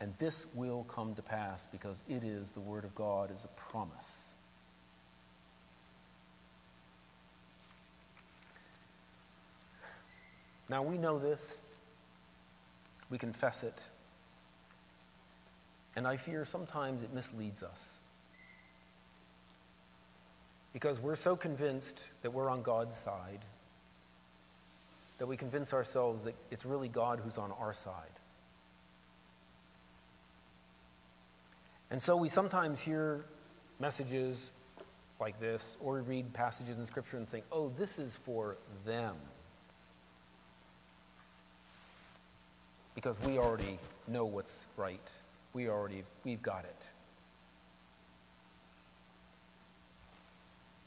And 0.00 0.14
this 0.18 0.46
will 0.54 0.84
come 0.84 1.14
to 1.14 1.22
pass 1.22 1.66
because 1.70 2.00
it 2.08 2.24
is 2.24 2.52
the 2.52 2.60
Word 2.60 2.84
of 2.84 2.94
God 2.94 3.30
as 3.32 3.44
a 3.44 3.48
promise. 3.48 4.24
Now 10.68 10.82
we 10.82 10.96
know 10.96 11.18
this, 11.18 11.60
we 13.10 13.18
confess 13.18 13.64
it, 13.64 13.88
and 15.96 16.06
I 16.06 16.16
fear 16.16 16.44
sometimes 16.44 17.02
it 17.02 17.12
misleads 17.12 17.62
us. 17.62 17.98
Because 20.72 21.00
we're 21.00 21.16
so 21.16 21.34
convinced 21.34 22.04
that 22.22 22.32
we're 22.32 22.48
on 22.48 22.62
God's 22.62 22.96
side 22.96 23.44
that 25.20 25.26
we 25.26 25.36
convince 25.36 25.74
ourselves 25.74 26.24
that 26.24 26.34
it's 26.50 26.64
really 26.64 26.88
God 26.88 27.20
who's 27.22 27.36
on 27.36 27.52
our 27.60 27.74
side. 27.74 28.19
And 31.90 32.00
so 32.00 32.16
we 32.16 32.28
sometimes 32.28 32.80
hear 32.80 33.24
messages 33.80 34.50
like 35.20 35.38
this, 35.38 35.76
or 35.80 36.00
read 36.00 36.32
passages 36.32 36.78
in 36.78 36.86
Scripture 36.86 37.18
and 37.18 37.28
think, 37.28 37.44
oh, 37.52 37.70
this 37.76 37.98
is 37.98 38.16
for 38.16 38.56
them. 38.86 39.14
Because 42.94 43.20
we 43.20 43.38
already 43.38 43.78
know 44.08 44.24
what's 44.24 44.64
right. 44.76 45.10
We 45.52 45.68
already, 45.68 46.04
we've 46.24 46.42
got 46.42 46.64
it. 46.64 46.88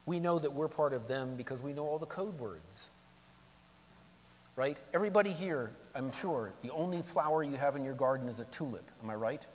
We 0.06 0.20
know 0.20 0.40
that 0.40 0.52
we're 0.52 0.68
part 0.68 0.94
of 0.94 1.08
them 1.08 1.36
because 1.36 1.62
we 1.62 1.72
know 1.72 1.86
all 1.86 2.00
the 2.00 2.06
code 2.06 2.38
words. 2.40 2.90
Right? 4.56 4.78
Everybody 4.94 5.32
here, 5.32 5.72
I'm 5.96 6.12
sure, 6.12 6.54
the 6.62 6.72
only 6.72 7.02
flower 7.02 7.44
you 7.44 7.56
have 7.58 7.76
in 7.76 7.84
your 7.84 7.94
garden 7.94 8.28
is 8.28 8.40
a 8.40 8.46
tulip. 8.46 8.90
Am 9.04 9.10
I 9.10 9.16
right? 9.16 9.46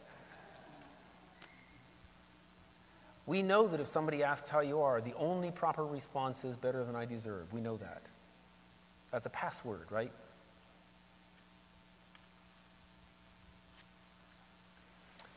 We 3.28 3.42
know 3.42 3.68
that 3.68 3.78
if 3.78 3.86
somebody 3.86 4.24
asks 4.24 4.48
how 4.48 4.60
you 4.60 4.80
are, 4.80 5.02
the 5.02 5.12
only 5.18 5.50
proper 5.50 5.84
response 5.84 6.44
is 6.44 6.56
better 6.56 6.82
than 6.82 6.96
I 6.96 7.04
deserve. 7.04 7.52
We 7.52 7.60
know 7.60 7.76
that. 7.76 8.00
That's 9.12 9.26
a 9.26 9.30
password, 9.30 9.86
right? 9.90 10.10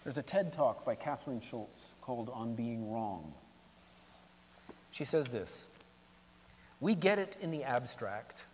There's 0.06 0.16
a 0.16 0.22
TED 0.22 0.54
talk 0.54 0.86
by 0.86 0.96
Kathryn 0.96 1.44
Schulz 1.44 1.88
called 2.02 2.30
On 2.34 2.56
Being 2.56 2.90
Wrong. 2.94 3.34
She 4.92 5.04
says 5.04 5.28
this 5.28 5.68
We 6.80 6.96
get 6.96 7.20
it 7.20 7.36
in 7.42 7.52
the 7.52 7.66
abstract. 7.66 8.46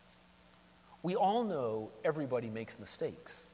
We 1.04 1.16
all 1.16 1.44
know 1.44 1.92
everybody 2.04 2.50
makes 2.50 2.80
mistakes. 2.80 3.50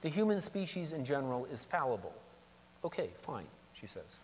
The 0.00 0.08
human 0.08 0.40
species 0.40 0.92
in 0.92 1.04
general 1.04 1.44
is 1.44 1.66
fallible. 1.66 2.14
Okay, 2.82 3.10
fine, 3.20 3.46
she 3.74 3.86
says. 3.86 4.20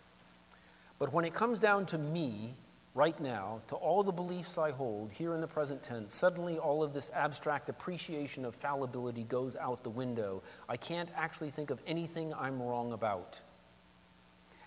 But 1.02 1.12
when 1.12 1.24
it 1.24 1.34
comes 1.34 1.58
down 1.58 1.86
to 1.86 1.98
me, 1.98 2.54
right 2.94 3.18
now, 3.20 3.60
to 3.66 3.74
all 3.74 4.04
the 4.04 4.12
beliefs 4.12 4.56
I 4.56 4.70
hold 4.70 5.10
here 5.10 5.34
in 5.34 5.40
the 5.40 5.48
present 5.48 5.82
tense, 5.82 6.14
suddenly 6.14 6.60
all 6.60 6.80
of 6.80 6.92
this 6.92 7.10
abstract 7.12 7.68
appreciation 7.68 8.44
of 8.44 8.54
fallibility 8.54 9.24
goes 9.24 9.56
out 9.56 9.82
the 9.82 9.90
window. 9.90 10.44
I 10.68 10.76
can't 10.76 11.08
actually 11.16 11.50
think 11.50 11.70
of 11.70 11.80
anything 11.88 12.32
I'm 12.32 12.62
wrong 12.62 12.92
about. 12.92 13.40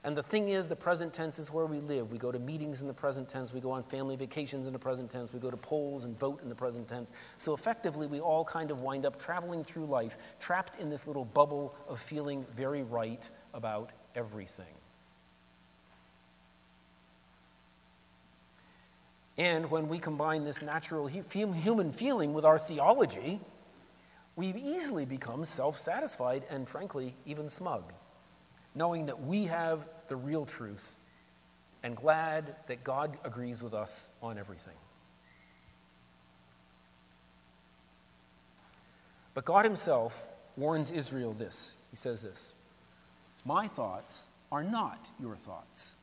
And 0.04 0.18
the 0.18 0.22
thing 0.22 0.50
is, 0.50 0.68
the 0.68 0.76
present 0.76 1.14
tense 1.14 1.40
is 1.40 1.54
where 1.54 1.68
we 1.68 1.80
live. 1.80 2.12
We 2.12 2.18
go 2.18 2.34
to 2.34 2.40
meetings 2.40 2.82
in 2.82 2.88
the 2.88 2.94
present 2.94 3.30
tense, 3.30 3.54
we 3.54 3.62
go 3.62 3.72
on 3.72 3.84
family 3.84 4.18
vacations 4.18 4.68
in 4.68 4.74
the 4.74 4.78
present 4.78 5.10
tense, 5.10 5.32
we 5.32 5.40
go 5.40 5.50
to 5.50 5.56
polls 5.56 6.04
and 6.04 6.20
vote 6.20 6.44
in 6.44 6.50
the 6.50 6.56
present 6.56 6.90
tense. 6.90 7.14
So 7.38 7.54
effectively, 7.54 8.08
we 8.08 8.20
all 8.20 8.44
kind 8.44 8.72
of 8.72 8.82
wind 8.82 9.06
up 9.06 9.18
traveling 9.18 9.64
through 9.64 9.86
life, 9.86 10.18
trapped 10.42 10.82
in 10.82 10.90
this 10.90 11.08
little 11.08 11.24
bubble 11.24 11.78
of 11.88 12.02
feeling 12.02 12.46
very 12.58 12.84
right 12.84 13.26
about 13.54 13.94
everything. 14.16 14.66
And 19.38 19.70
when 19.70 19.90
we 19.90 20.00
combine 20.00 20.46
this 20.46 20.62
natural 20.62 21.08
human 21.08 21.92
feeling 21.92 22.34
with 22.34 22.46
our 22.46 22.58
theology, 22.58 23.40
we 24.36 24.48
easily 24.54 25.06
become 25.06 25.44
self 25.46 25.78
satisfied 25.78 26.44
and, 26.50 26.68
frankly, 26.68 27.16
even 27.26 27.50
smug, 27.50 27.92
knowing 28.74 29.08
that 29.08 29.22
we 29.22 29.46
have 29.46 29.88
the 30.08 30.16
real 30.16 30.46
truth 30.46 31.04
and 31.84 31.96
glad 31.96 32.56
that 32.68 32.84
God 32.84 33.18
agrees 33.24 33.62
with 33.62 33.74
us 33.74 34.10
on 34.22 34.38
everything. 34.38 34.74
But 39.34 39.44
God 39.44 39.66
Himself 39.66 40.32
warns 40.56 40.92
Israel 40.92 41.34
this. 41.34 41.76
He 41.92 41.98
says 41.98 42.22
this 42.22 42.54
My 43.44 43.68
thoughts 43.68 44.26
are 44.50 44.64
not 44.64 45.06
your 45.20 45.36
thoughts 45.36 45.95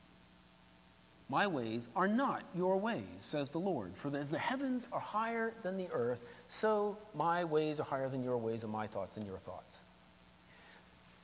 my 1.33 1.47
ways 1.47 1.89
are 1.97 2.07
not 2.07 2.43
your 2.55 2.77
ways, 2.77 3.03
says 3.17 3.49
the 3.49 3.59
Lord. 3.59 3.97
For 3.97 4.15
as 4.15 4.31
the 4.31 4.39
heavens 4.39 4.87
are 4.93 5.01
higher 5.01 5.55
than 5.63 5.79
the 5.79 5.89
earth, 5.91 6.21
so 6.49 6.99
my 7.15 7.43
ways 7.45 7.81
are 7.81 7.85
higher 7.85 8.11
than 8.11 8.23
your 8.23 8.37
ways, 8.37 8.65
and 8.65 8.71
my 8.71 8.87
thoughts 8.87 9.15
than 9.15 9.25
your 9.25 9.39
thoughts. 9.39 9.79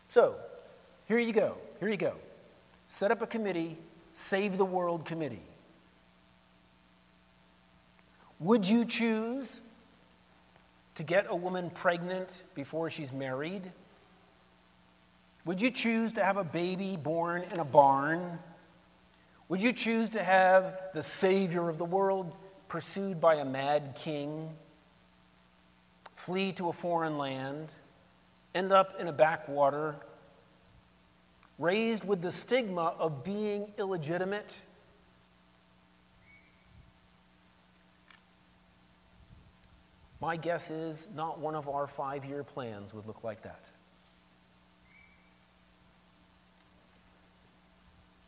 So, 0.09 0.37
here 1.09 1.19
you 1.19 1.35
go. 1.35 1.59
Here 1.79 1.91
you 1.91 1.99
go. 1.99 2.15
Set 2.89 3.11
up 3.11 3.21
a 3.21 3.27
committee, 3.27 3.77
Save 4.15 4.57
the 4.57 4.65
World 4.65 5.05
Committee. 5.05 5.43
Would 8.41 8.67
you 8.67 8.87
choose 8.87 9.61
to 10.95 11.03
get 11.03 11.27
a 11.29 11.37
woman 11.37 11.69
pregnant 11.69 12.45
before 12.55 12.89
she's 12.89 13.13
married? 13.13 13.71
Would 15.45 15.61
you 15.61 15.71
choose 15.71 16.15
to 16.15 16.25
have 16.25 16.39
a 16.39 16.45
baby 16.45 16.97
born 16.97 17.43
in 17.53 17.61
a 17.61 17.65
barn? 17.65 18.39
Would 19.49 19.63
you 19.63 19.73
choose 19.73 20.11
to 20.11 20.23
have 20.23 20.79
the 20.93 21.03
Savior 21.03 21.69
of 21.69 21.79
the 21.79 21.85
world 21.85 22.37
pursued 22.69 23.19
by 23.19 23.37
a 23.37 23.47
mad 23.47 23.95
king, 23.95 24.55
flee 26.17 26.53
to 26.53 26.69
a 26.69 26.73
foreign 26.73 27.17
land, 27.17 27.69
end 28.55 28.73
up 28.73 29.01
in 29.01 29.09
a 29.09 29.13
backwater, 29.13 29.97
raised 31.59 32.05
with 32.05 32.21
the 32.21 32.31
stigma 32.31 32.95
of 32.99 33.25
being 33.25 33.73
illegitimate? 33.79 34.61
My 40.21 40.37
guess 40.37 40.71
is 40.71 41.09
not 41.15 41.39
one 41.39 41.55
of 41.55 41.69
our 41.71 41.87
five 41.87 42.27
year 42.27 42.45
plans 42.45 42.93
would 42.93 43.07
look 43.07 43.25
like 43.25 43.43
that. 43.45 43.65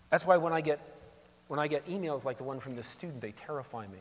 That's 0.08 0.24
why 0.24 0.38
when 0.38 0.52
I 0.52 0.60
get 0.62 0.80
when 1.50 1.58
I 1.58 1.66
get 1.66 1.84
emails 1.88 2.24
like 2.24 2.36
the 2.36 2.44
one 2.44 2.60
from 2.60 2.76
this 2.76 2.86
student, 2.86 3.20
they 3.20 3.32
terrify 3.32 3.84
me. 3.88 3.98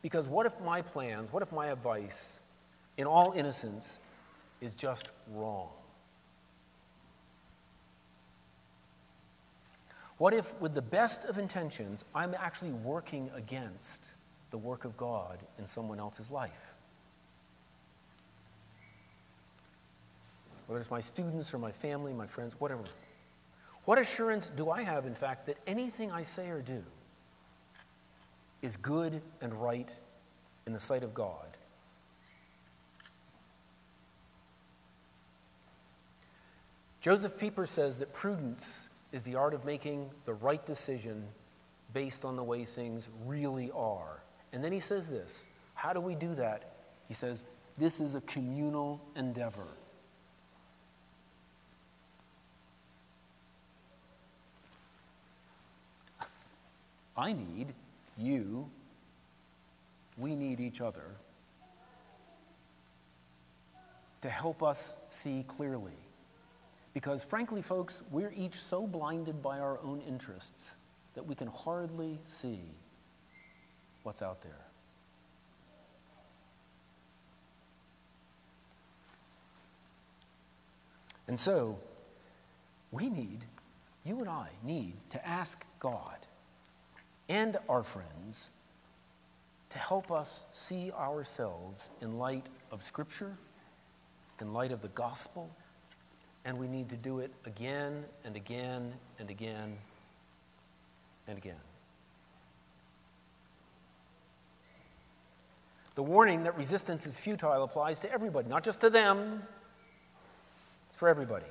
Because 0.00 0.26
what 0.26 0.46
if 0.46 0.58
my 0.62 0.80
plans, 0.80 1.30
what 1.30 1.42
if 1.42 1.52
my 1.52 1.66
advice, 1.66 2.38
in 2.96 3.06
all 3.06 3.32
innocence, 3.32 3.98
is 4.62 4.72
just 4.72 5.10
wrong? 5.32 5.68
What 10.16 10.32
if, 10.32 10.58
with 10.62 10.74
the 10.74 10.80
best 10.80 11.26
of 11.26 11.36
intentions, 11.36 12.02
I'm 12.14 12.34
actually 12.38 12.72
working 12.72 13.30
against 13.34 14.12
the 14.50 14.56
work 14.56 14.86
of 14.86 14.96
God 14.96 15.40
in 15.58 15.66
someone 15.66 16.00
else's 16.00 16.30
life? 16.30 16.74
Whether 20.68 20.80
it's 20.80 20.90
my 20.90 21.02
students 21.02 21.52
or 21.52 21.58
my 21.58 21.70
family, 21.70 22.14
my 22.14 22.26
friends, 22.26 22.54
whatever. 22.58 22.84
What 23.90 23.98
assurance 23.98 24.46
do 24.46 24.70
I 24.70 24.82
have, 24.82 25.04
in 25.04 25.16
fact, 25.16 25.46
that 25.46 25.56
anything 25.66 26.12
I 26.12 26.22
say 26.22 26.48
or 26.50 26.62
do 26.62 26.80
is 28.62 28.76
good 28.76 29.20
and 29.40 29.52
right 29.52 29.92
in 30.64 30.72
the 30.72 30.78
sight 30.78 31.02
of 31.02 31.12
God? 31.12 31.56
Joseph 37.00 37.36
Pieper 37.36 37.66
says 37.66 37.98
that 37.98 38.12
prudence 38.12 38.86
is 39.10 39.24
the 39.24 39.34
art 39.34 39.54
of 39.54 39.64
making 39.64 40.08
the 40.24 40.34
right 40.34 40.64
decision 40.64 41.26
based 41.92 42.24
on 42.24 42.36
the 42.36 42.44
way 42.44 42.64
things 42.64 43.08
really 43.26 43.72
are. 43.72 44.22
And 44.52 44.62
then 44.62 44.70
he 44.70 44.78
says 44.78 45.08
this 45.08 45.44
How 45.74 45.92
do 45.92 46.00
we 46.00 46.14
do 46.14 46.36
that? 46.36 46.74
He 47.08 47.14
says, 47.14 47.42
This 47.76 47.98
is 47.98 48.14
a 48.14 48.20
communal 48.20 49.00
endeavor. 49.16 49.66
I 57.20 57.34
need 57.34 57.74
you. 58.16 58.70
We 60.16 60.34
need 60.34 60.58
each 60.58 60.80
other 60.80 61.04
to 64.22 64.30
help 64.30 64.62
us 64.62 64.94
see 65.10 65.44
clearly. 65.46 65.98
Because, 66.94 67.22
frankly, 67.22 67.60
folks, 67.60 68.02
we're 68.10 68.32
each 68.34 68.54
so 68.54 68.86
blinded 68.86 69.42
by 69.42 69.58
our 69.58 69.78
own 69.82 70.00
interests 70.08 70.76
that 71.14 71.26
we 71.26 71.34
can 71.34 71.48
hardly 71.48 72.18
see 72.24 72.60
what's 74.02 74.22
out 74.22 74.40
there. 74.40 74.64
And 81.28 81.38
so, 81.38 81.78
we 82.90 83.10
need, 83.10 83.44
you 84.04 84.18
and 84.20 84.28
I 84.28 84.48
need 84.64 84.94
to 85.10 85.28
ask 85.28 85.62
God 85.78 86.16
and 87.30 87.56
our 87.68 87.84
friends 87.84 88.50
to 89.70 89.78
help 89.78 90.10
us 90.10 90.44
see 90.50 90.90
ourselves 90.90 91.88
in 92.02 92.18
light 92.18 92.46
of 92.72 92.82
Scripture, 92.82 93.36
in 94.40 94.52
light 94.52 94.72
of 94.72 94.82
the 94.82 94.88
gospel, 94.88 95.48
and 96.44 96.58
we 96.58 96.66
need 96.66 96.90
to 96.90 96.96
do 96.96 97.20
it 97.20 97.30
again 97.46 98.04
and 98.24 98.34
again 98.34 98.92
and 99.20 99.30
again 99.30 99.76
and 101.28 101.38
again. 101.38 101.54
The 105.94 106.02
warning 106.02 106.44
that 106.44 106.56
resistance 106.56 107.06
is 107.06 107.16
futile 107.16 107.62
applies 107.62 108.00
to 108.00 108.12
everybody, 108.12 108.48
not 108.48 108.64
just 108.64 108.80
to 108.80 108.90
them, 108.90 109.42
it's 110.88 110.96
for 110.96 111.08
everybody. 111.08 111.46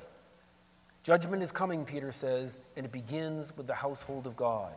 Judgment 1.03 1.41
is 1.41 1.53
coming, 1.53 1.85
Peter 1.85 2.11
says, 2.11 2.59
and 2.75 2.85
it 2.85 2.91
begins 2.91 3.55
with 3.55 3.67
the 3.67 3.75
household 3.75 4.27
of 4.27 4.35
God. 4.35 4.73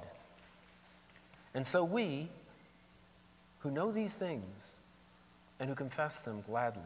And 1.55 1.67
so 1.67 1.85
we, 1.85 2.29
who 3.61 3.71
know 3.71 3.93
these 3.93 4.15
things 4.15 4.77
and 5.61 5.69
who 5.69 5.75
confess 5.75 6.19
them 6.21 6.43
gladly, 6.47 6.83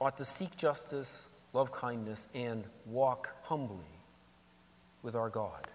ought 0.00 0.16
to 0.18 0.24
seek 0.24 0.56
justice, 0.56 1.26
love 1.52 1.72
kindness, 1.72 2.26
and 2.34 2.64
walk 2.86 3.30
humbly 3.42 3.78
with 5.02 5.14
our 5.14 5.30
God. 5.30 5.66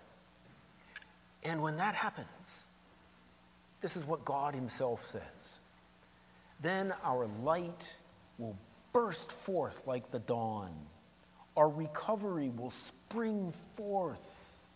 And 1.43 1.61
when 1.61 1.77
that 1.77 1.95
happens, 1.95 2.65
this 3.81 3.95
is 3.95 4.05
what 4.05 4.25
God 4.25 4.53
Himself 4.53 5.05
says. 5.05 5.59
Then 6.61 6.93
our 7.03 7.27
light 7.43 7.95
will 8.37 8.57
burst 8.91 9.31
forth 9.31 9.81
like 9.85 10.11
the 10.11 10.19
dawn. 10.19 10.71
Our 11.55 11.69
recovery 11.69 12.49
will 12.49 12.71
spring 12.71 13.53
forth 13.75 14.67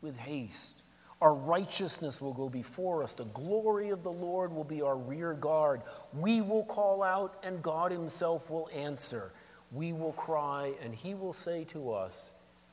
with 0.00 0.16
haste. 0.16 0.82
Our 1.22 1.34
righteousness 1.34 2.20
will 2.20 2.32
go 2.32 2.48
before 2.48 3.04
us. 3.04 3.12
The 3.12 3.26
glory 3.26 3.90
of 3.90 4.02
the 4.02 4.10
Lord 4.10 4.52
will 4.52 4.64
be 4.64 4.82
our 4.82 4.96
rear 4.96 5.34
guard. 5.34 5.82
We 6.12 6.40
will 6.40 6.64
call 6.64 7.00
out, 7.00 7.36
and 7.44 7.62
God 7.62 7.92
Himself 7.92 8.50
will 8.50 8.68
answer. 8.74 9.30
We 9.70 9.92
will 9.92 10.14
cry, 10.14 10.72
and 10.82 10.92
He 10.92 11.14
will 11.14 11.32
say 11.32 11.62
to 11.66 11.92
us, 11.92 12.32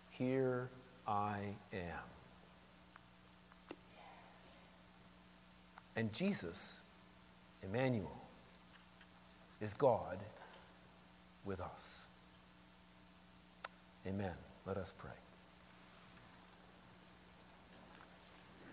Here 0.10 0.72
I 1.08 1.38
am. 1.72 2.08
And 5.96 6.12
Jesus, 6.12 6.80
Emmanuel, 7.62 8.20
is 9.62 9.76
God 9.76 10.18
with 11.46 11.62
us. 11.62 12.02
Amen. 14.08 14.34
Let 14.66 14.78
us 14.78 14.92
pray. 14.98 15.12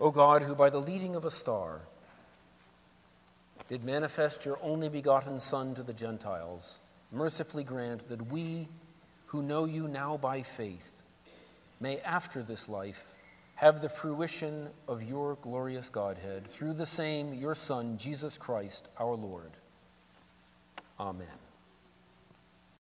O 0.00 0.10
God, 0.10 0.42
who 0.42 0.54
by 0.54 0.70
the 0.70 0.80
leading 0.80 1.16
of 1.16 1.24
a 1.24 1.30
star 1.30 1.80
did 3.68 3.82
manifest 3.82 4.44
your 4.44 4.58
only 4.62 4.88
begotten 4.88 5.40
Son 5.40 5.74
to 5.74 5.82
the 5.82 5.92
Gentiles, 5.92 6.78
mercifully 7.10 7.64
grant 7.64 8.08
that 8.08 8.30
we, 8.30 8.68
who 9.26 9.42
know 9.42 9.64
you 9.64 9.88
now 9.88 10.16
by 10.16 10.42
faith, 10.42 11.02
may 11.80 11.98
after 12.00 12.42
this 12.42 12.68
life 12.68 13.14
have 13.56 13.80
the 13.80 13.88
fruition 13.88 14.68
of 14.86 15.02
your 15.02 15.36
glorious 15.40 15.88
Godhead 15.88 16.46
through 16.46 16.74
the 16.74 16.86
same 16.86 17.32
your 17.34 17.54
Son, 17.54 17.96
Jesus 17.96 18.36
Christ, 18.36 18.88
our 18.98 19.14
Lord. 19.14 19.52
Amen. 21.00 21.45